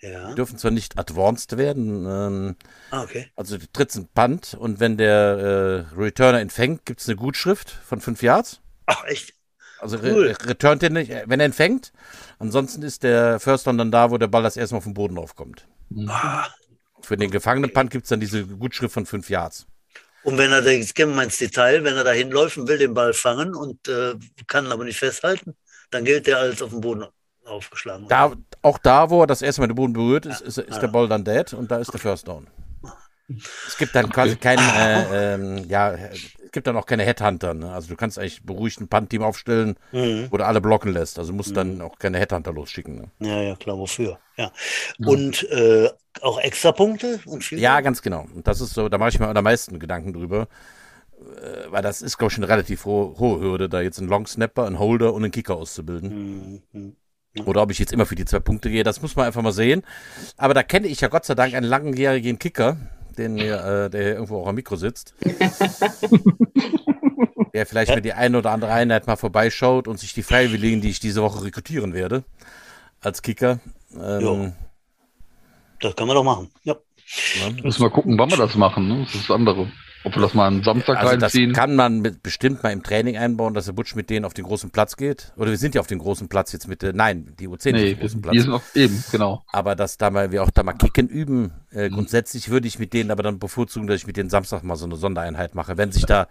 [0.00, 0.28] Ja.
[0.30, 2.56] die dürfen zwar nicht advanced werden, ähm,
[2.90, 3.30] Ah, okay.
[3.36, 7.16] also du trittst einen Punt und wenn der äh, Returner ihn fängt, gibt es eine
[7.16, 8.60] Gutschrift von 5 Yards.
[8.86, 9.34] Ach, echt?
[9.80, 10.28] Also Cool.
[10.28, 11.92] re returnt er nicht, äh, wenn er ihn fängt.
[12.38, 14.94] Ansonsten ist der First Down dann da, wo der Ball das erste Mal auf den
[14.94, 15.66] Boden aufkommt.
[16.08, 16.46] Ah.
[17.02, 19.66] Für den gefangenen Punt gibt es dann diese Gutschrift von 5 Yards.
[20.22, 22.68] Und wenn er, da- jetzt gehen wir mal ins Detail, wenn er da hinläuft und
[22.68, 24.14] will den Ball fangen und äh,
[24.46, 25.56] kann ihn aber nicht festhalten,
[25.90, 27.04] dann gilt der als auf dem Boden
[27.44, 28.06] aufgeschlagen.
[28.08, 30.78] Da, auch da, wo er das erste Mal den Boden berührt, ist, ist, ist Ja.
[30.80, 32.46] der Ball dann dead und da ist der First Down.
[33.66, 35.96] Es gibt dann quasi keinen, äh, ähm, ja,
[36.50, 37.54] es gibt dann auch keine Headhunter.
[37.54, 37.72] Ne?
[37.72, 40.26] Also du kannst eigentlich beruhigt ein Punt-Team aufstellen, Mhm.
[40.32, 41.16] wo du alle blocken lässt.
[41.20, 42.96] Also musst dann auch keine Headhunter losschicken.
[42.96, 43.10] Ne?
[43.20, 44.18] Ja, ja, klar, wofür?
[44.36, 44.50] Ja.
[44.98, 45.88] Und äh,
[46.22, 47.60] auch Extrapunkte und viel.
[47.60, 48.26] Ja, ganz genau.
[48.34, 50.48] Und das ist so, da mache ich mir am meisten Gedanken drüber.
[51.20, 54.08] Äh, Weil das ist, glaube ich, schon eine relativ hohe, hohe Hürde, da jetzt einen
[54.08, 56.62] Long Snapper, einen Holder und einen Kicker auszubilden.
[56.72, 56.96] Mhm.
[57.46, 59.52] Oder ob ich jetzt immer für die zwei Punkte gehe, das muss man einfach mal
[59.52, 59.84] sehen.
[60.36, 62.76] Aber da kenne ich ja Gott sei Dank einen langjährigen Kicker,
[63.20, 65.14] den mir, äh, der hier irgendwo auch am Mikro sitzt.
[67.54, 70.90] der vielleicht mit die eine oder andere Einheit mal vorbeischaut und sich die Freiwilligen, die
[70.90, 72.24] ich diese Woche rekrutieren werde,
[73.00, 73.60] als Kicker.
[73.94, 74.54] Ähm,
[75.80, 76.50] Das kann man doch machen.
[76.64, 76.74] Ja.
[76.74, 77.62] ne?
[77.62, 78.88] müssen wir gucken, wann wir das machen.
[78.88, 79.04] Ne?
[79.04, 79.70] Das ist das andere.
[80.02, 81.52] Ob wir das mal am Samstag Also das reinziehen.
[81.52, 84.46] kann man mit, bestimmt mal im Training einbauen, dass der Butch mit denen auf den
[84.46, 85.32] großen Platz geht.
[85.36, 87.66] Oder wir sind ja auf den großen Platz jetzt mit, äh, nein, die U10 ist
[87.66, 88.34] auf Nee, dem großen Platz.
[88.34, 89.44] wir sind auf, eben, genau.
[89.52, 91.52] aber dass da mal wir auch da mal Kicken üben.
[91.70, 91.94] Äh, Mhm.
[91.94, 94.86] grundsätzlich würde ich mit denen aber dann bevorzugen, dass ich mit denen Samstag mal so
[94.86, 96.28] eine Sondereinheit mache, wenn sich da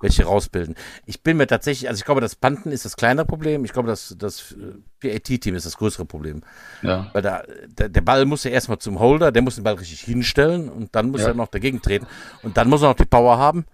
[0.00, 0.74] welche rausbilden.
[1.04, 3.64] Ich bin mir tatsächlich, also ich glaube, das Panten ist das kleinere Problem.
[3.66, 4.54] Ich glaube, das, das
[5.00, 6.42] PAT-Team ist das größere Problem.
[6.82, 7.10] Ja.
[7.12, 10.00] Weil da, der, der Ball muss ja erstmal zum Holder, der muss den Ball richtig
[10.00, 11.28] hinstellen und dann muss Ja.
[11.28, 12.06] er noch dagegen treten.
[12.42, 13.64] Und dann muss er noch die Power haben,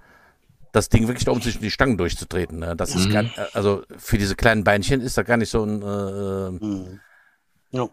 [0.72, 2.58] das Ding wirklich da um zwischen die Stangen durchzutreten.
[2.58, 2.74] Ne?
[2.76, 3.12] Das ist Mhm.
[3.12, 3.24] gar,
[3.54, 5.82] also für diese kleinen Beinchen ist da gar nicht so ein.
[5.82, 7.00] Äh, Mhm.
[7.72, 7.88] Ja.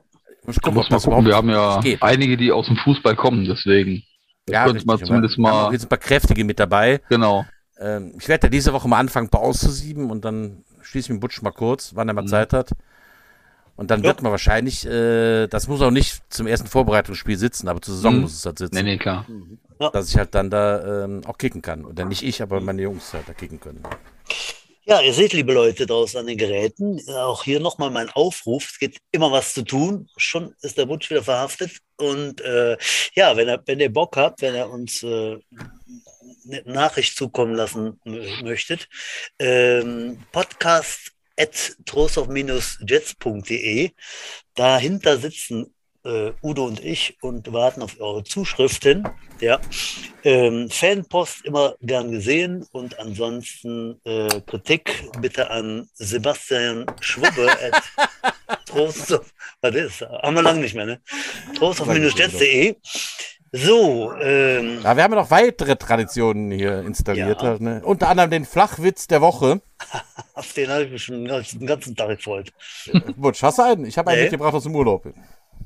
[0.45, 2.01] gucken, muss das gucken, wir haben ja geht.
[2.03, 4.03] einige, die aus dem Fußball kommen, deswegen.
[4.45, 6.99] Das Ja, könnte man zumindest mal, jetzt ein paar kräftige mit dabei.
[7.09, 7.45] genau.
[7.79, 11.09] Ähm, ich werde ja diese Woche mal anfangen, ein paar auszusieben und dann schließe ich
[11.13, 12.27] mit Butsch mal kurz, wann er mal Mhm.
[12.27, 12.71] Zeit hat.
[13.75, 14.09] Und dann Ja.
[14.09, 18.15] wird man wahrscheinlich, äh, das muss auch nicht zum ersten Vorbereitungsspiel sitzen, aber zur Saison
[18.15, 18.21] Mhm.
[18.21, 18.75] muss es halt sitzen.
[18.75, 19.25] Nee, nee, klar.
[19.91, 21.83] Dass ich halt dann da ähm, auch kicken kann.
[21.83, 23.83] Oder nicht ich, aber meine Jungs halt da kicken können.
[24.85, 28.69] Ja, ihr seht, liebe Leute draußen an den Geräten, auch hier nochmal mein Aufruf.
[28.71, 30.09] Es gibt immer was zu tun.
[30.17, 31.79] Schon ist der Butch wieder verhaftet.
[31.97, 32.77] Und äh,
[33.15, 35.37] ja, wenn, er, wenn ihr Bock habt, wenn ihr uns äh,
[36.45, 38.89] eine Nachricht zukommen lassen mö- möchtet,
[39.39, 41.75] ähm, podcast at
[42.87, 43.91] jetsde
[44.55, 45.73] Dahinter sitzen
[46.05, 49.07] äh, Udo und ich und warten auf eure Zuschriften.
[49.39, 49.59] Ja.
[50.23, 59.19] Ähm, Fanpost immer gern gesehen und ansonsten äh, Kritik bitte an Sebastian Schwubbe at Trost
[59.61, 60.01] was ist?
[60.01, 61.01] Haben wir lange nicht mehr, ne?
[61.57, 62.75] Trostorf-Netz.de.
[63.55, 67.39] So, ähm, Ja, wir haben ja noch weitere Traditionen hier installiert.
[67.43, 67.59] Ja.
[67.59, 67.81] Ne?
[67.85, 69.61] Unter anderem den Flachwitz der Woche.
[70.33, 72.51] auf den habe ich mich schon den ganzen Tag gefreut.
[73.15, 73.85] Butsch, hast du einen?
[73.85, 74.23] Ich habe einen Nee.
[74.25, 75.05] mitgebracht aus dem Urlaub.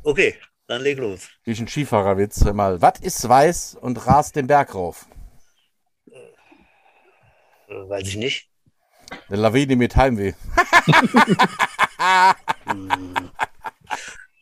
[0.04, 0.36] Okay,
[0.68, 1.30] dann leg los.
[1.46, 2.44] Durch einen Skifahrerwitz.
[2.44, 5.06] Hör Mal, was ist weiß und rast den Berg rauf?
[7.70, 8.50] Äh, weiß ich nicht.
[9.30, 10.34] Eine Lawine mit Heimweh.
[12.68, 13.14] Hm.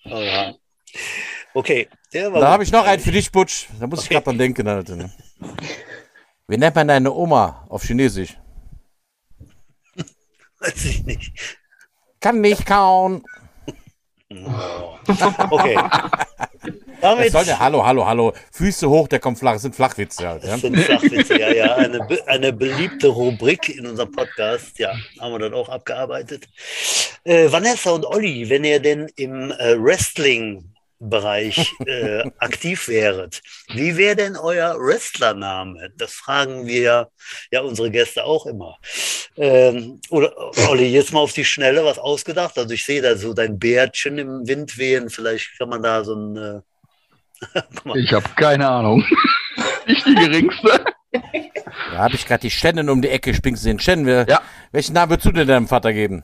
[0.06, 0.54] Oh, ja.
[1.56, 3.68] Okay, der war Da habe ich noch einen für dich, Butsch.
[3.80, 4.16] Da muss ich Okay.
[4.16, 4.68] gerade dran denken.
[4.68, 5.10] Alter, ne?
[6.48, 8.38] Wie nennt man deine Oma auf Chinesisch?
[10.60, 11.32] Weiß ich nicht.
[12.20, 13.24] Kann nicht kauen.
[15.50, 15.78] Okay.
[17.00, 18.34] Damit, soll der, hallo, hallo, hallo.
[18.52, 19.54] Füße hoch, der kommt flach.
[19.54, 20.44] Das sind Flachwitze halt.
[20.44, 20.50] Ja?
[20.54, 21.76] Das sind Flachwitze, ja, ja.
[21.76, 24.80] Eine, eine beliebte Rubrik in unserem Podcast.
[24.80, 26.50] Ja, haben wir dann auch abgearbeitet.
[27.24, 33.42] Äh, Vanessa und Olli, wenn ihr denn im äh, Wrestling Bereich äh, aktiv wäret.
[33.74, 35.92] Wie wäre denn euer Wrestlername?
[35.98, 37.10] Das fragen wir
[37.52, 38.78] ja unsere Gäste auch immer.
[39.36, 40.34] Ähm, oder
[40.70, 42.58] Olli, jetzt mal auf die Schnelle was ausgedacht.
[42.58, 45.10] Also ich sehe da so dein Bärtchen im Wind wehen.
[45.10, 46.38] Vielleicht kann man da so ein.
[46.38, 46.62] Äh,
[47.96, 49.06] ich habe keine Ahnung.
[49.88, 50.86] Nicht die geringste.
[51.12, 53.34] Da habe ich gerade die Shannon um die Ecke.
[53.34, 54.06] Springst du den Shannon?
[54.06, 54.42] Wir, ja.
[54.72, 56.24] Welchen Namen würdest du denn deinem Vater geben?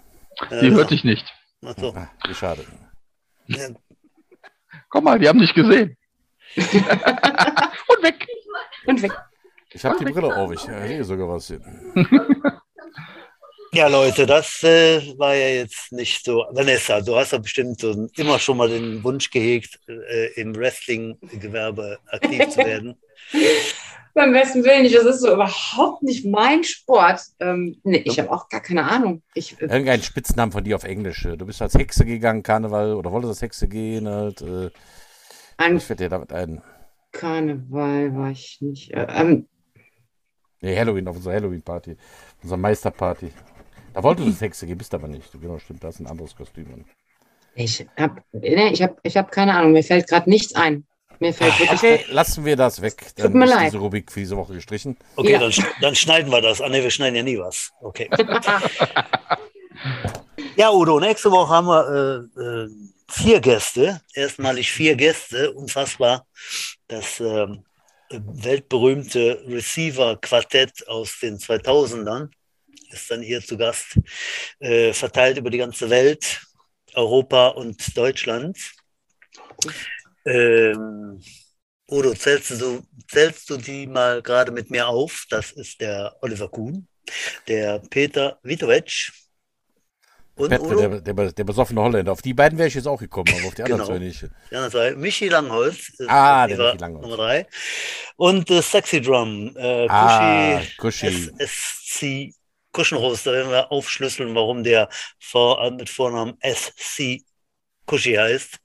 [0.49, 1.25] Die äh, hörte ich nicht.
[1.65, 1.95] Ach so.
[2.27, 2.65] Wie schade.
[3.47, 3.67] Ja,
[4.91, 5.97] Komm mal, die haben dich gesehen.
[6.55, 8.27] Und weg.
[8.85, 9.11] Und weg.
[9.73, 10.11] Ich habe die.
[10.11, 11.61] Brille auf, ich sehe sogar was hier.
[13.73, 16.45] Ja, Leute, das äh, war ja jetzt nicht so.
[16.51, 21.99] Vanessa, du hast ja bestimmt so immer schon mal den Wunsch gehegt, äh, im Wrestling-Gewerbe
[22.07, 22.97] aktiv zu werden.
[24.13, 24.95] Beim besten Willen nicht.
[24.95, 27.21] Das ist so überhaupt nicht mein Sport.
[27.39, 29.21] Ähm, nee, ich habe auch gar keine Ahnung.
[29.33, 31.27] Ich, äh, Irgendein Spitznamen von dir auf Englisch.
[31.37, 34.07] Du bist als Hexe gegangen, Karneval, oder wolltest als Hexe gehen?
[34.07, 34.69] Halt, äh,
[35.57, 36.61] An ich werde dir damit ein.
[37.11, 38.91] Karneval war ich nicht.
[38.91, 39.47] Äh, ähm,
[40.61, 41.97] nee, Halloween, auf unserer Halloween-Party.
[42.43, 43.31] Unserer Meisterparty.
[43.93, 45.31] Da wolltest du als Hexe gehen, bist aber nicht.
[45.39, 46.85] Genau, stimmt, da ist ein anderes Kostüm.
[47.55, 49.73] Ich habe nee, ich hab, ich hab keine Ahnung.
[49.73, 50.85] Mir fällt gerade nichts ein.
[51.21, 53.05] Mir fällt wirklich okay, lassen wir das weg.
[53.15, 53.67] Dann Tut mir ist leid.
[53.67, 54.97] diese Rubrik für diese Woche gestrichen.
[55.15, 55.39] Okay, ja.
[55.39, 56.59] dann, dann, schneiden wir das.
[56.61, 57.71] Ah, ne, wir schneiden ja nie was.
[57.79, 58.09] Okay.
[60.55, 62.69] ja, Udo, nächste Woche haben wir äh, äh,
[63.07, 64.01] vier Gäste.
[64.15, 65.51] Erstmalig vier Gäste.
[65.53, 66.25] Unfassbar.
[66.87, 67.45] Das äh,
[68.09, 72.29] weltberühmte Receiver-Quartett aus den 2000ern
[72.89, 73.99] ist dann hier zu Gast,
[74.59, 76.41] äh, verteilt über die ganze Welt,
[76.95, 78.57] Europa und Deutschland.
[80.25, 81.21] Ähm,
[81.89, 85.25] Udo, zählst du, zählst du die mal gerade mit mir auf?
[85.29, 86.87] Das ist der Oliver Kuhn,
[87.47, 89.11] der Peter Vitovic
[90.35, 90.75] und Pet, Udo.
[90.75, 92.11] Der, der, der, besoffene Holländer.
[92.11, 93.93] Auf die beiden wäre ich jetzt auch gekommen, aber auf die anderen genau.
[93.93, 94.21] zwei nicht.
[94.49, 94.95] Die anderen zwei.
[94.95, 95.91] Michi Langholz.
[96.07, 97.03] Ah, der Michi Langholz.
[97.03, 97.47] Nummer drei.
[98.15, 99.55] Und äh, Sexy Drum.
[99.57, 101.29] Äh, ah, Kushi.
[101.39, 102.33] SC
[102.71, 103.27] Kuschenrost.
[103.27, 104.87] Da werden wir aufschlüsseln, warum der
[105.19, 107.21] vor, mit Vornamen SC
[107.85, 108.57] Kushi heißt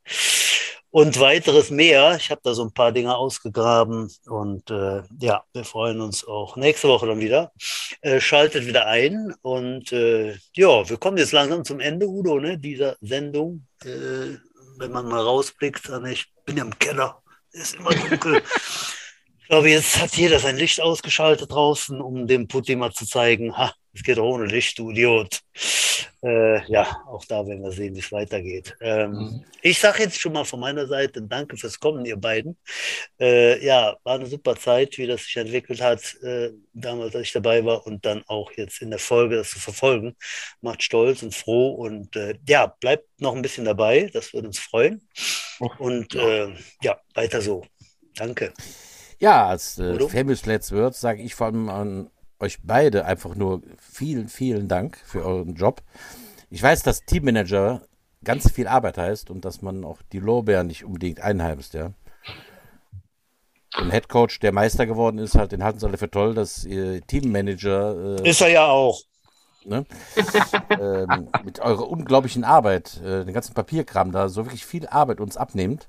[0.96, 2.16] und weiteres mehr.
[2.16, 6.56] Ich habe da so ein paar Dinge ausgegraben und äh, ja, wir freuen uns auch
[6.56, 7.52] nächste Woche dann wieder.
[8.00, 12.56] Äh, schaltet wieder ein und äh, ja, wir kommen jetzt langsam zum Ende, Udo, ne,
[12.56, 13.66] dieser Sendung.
[13.84, 14.38] Äh,
[14.78, 17.22] wenn man mal rausblickt, dann ich bin ja im Keller,
[17.52, 18.42] ist immer dunkel.
[19.42, 23.54] ich glaube, jetzt hat jeder sein Licht ausgeschaltet draußen, um dem Putin mal zu zeigen,
[23.54, 25.40] ha, es geht ohne Licht, du Idiot.
[26.22, 28.76] Äh, ja, auch da werden wir sehen, wie es weitergeht.
[28.80, 29.44] Ähm, mhm.
[29.62, 32.58] Ich sage jetzt schon mal von meiner Seite Danke fürs Kommen, ihr beiden.
[33.18, 37.32] Äh, ja, war eine super Zeit, wie das sich entwickelt hat, äh, damals, als ich
[37.32, 40.14] dabei war und dann auch jetzt in der Folge das zu verfolgen.
[40.60, 44.58] Macht stolz und froh und äh, ja, bleibt noch ein bisschen dabei, das würde uns
[44.58, 45.08] freuen.
[45.78, 47.64] Und ja, äh, ja weiter so.
[48.14, 48.52] Danke.
[49.18, 52.10] Ja, als äh, Famous Let's Words sage ich vor allem an
[52.40, 55.82] euch beide einfach nur vielen, vielen Dank für euren Job.
[56.50, 57.82] Ich weiß, dass Teammanager
[58.24, 61.92] ganz viel Arbeit heißt und dass man auch die Lorbeeren nicht unbedingt einheimst, ja.
[63.74, 67.02] Ein Headcoach, der Meister geworden ist, halt, den halten sie alle für toll, dass ihr
[67.06, 68.18] Teammanager.
[68.20, 69.00] Äh, ist er ja auch.
[69.64, 69.84] Ne,
[70.80, 75.36] ähm, mit eurer unglaublichen Arbeit, äh, den ganzen Papierkram da, so wirklich viel Arbeit uns
[75.36, 75.88] abnehmt.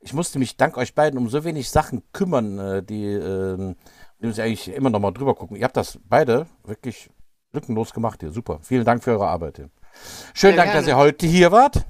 [0.00, 3.74] Ich musste mich dank euch beiden um so wenig Sachen kümmern, äh, die äh,
[4.20, 5.56] wir müssen eigentlich immer noch mal drüber gucken.
[5.56, 7.10] Ihr habt das beide wirklich
[7.52, 8.30] lückenlos gemacht hier.
[8.30, 8.60] Super.
[8.62, 9.70] Vielen Dank für eure Arbeit hier.
[10.34, 10.80] Schönen Dank, gerne.
[10.80, 11.86] dass ihr heute hier wart.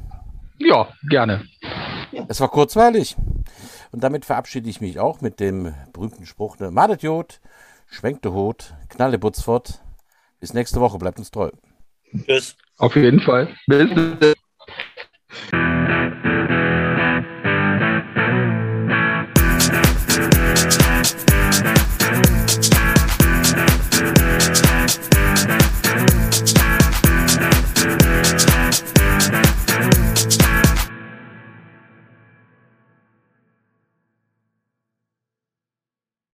[0.58, 1.44] Ja, gerne.
[2.28, 3.16] Es war kurzweilig.
[3.92, 7.40] Und damit verabschiede ich mich auch mit dem berühmten Spruch: ne, Madet Jod,
[7.86, 9.82] schwenkte Hut, knalle Butzfort.
[10.38, 11.50] Bis nächste Woche, bleibt uns treu.
[12.26, 12.56] Tschüss.
[12.78, 13.54] Auf jeden Fall.
[13.66, 14.34] Bis.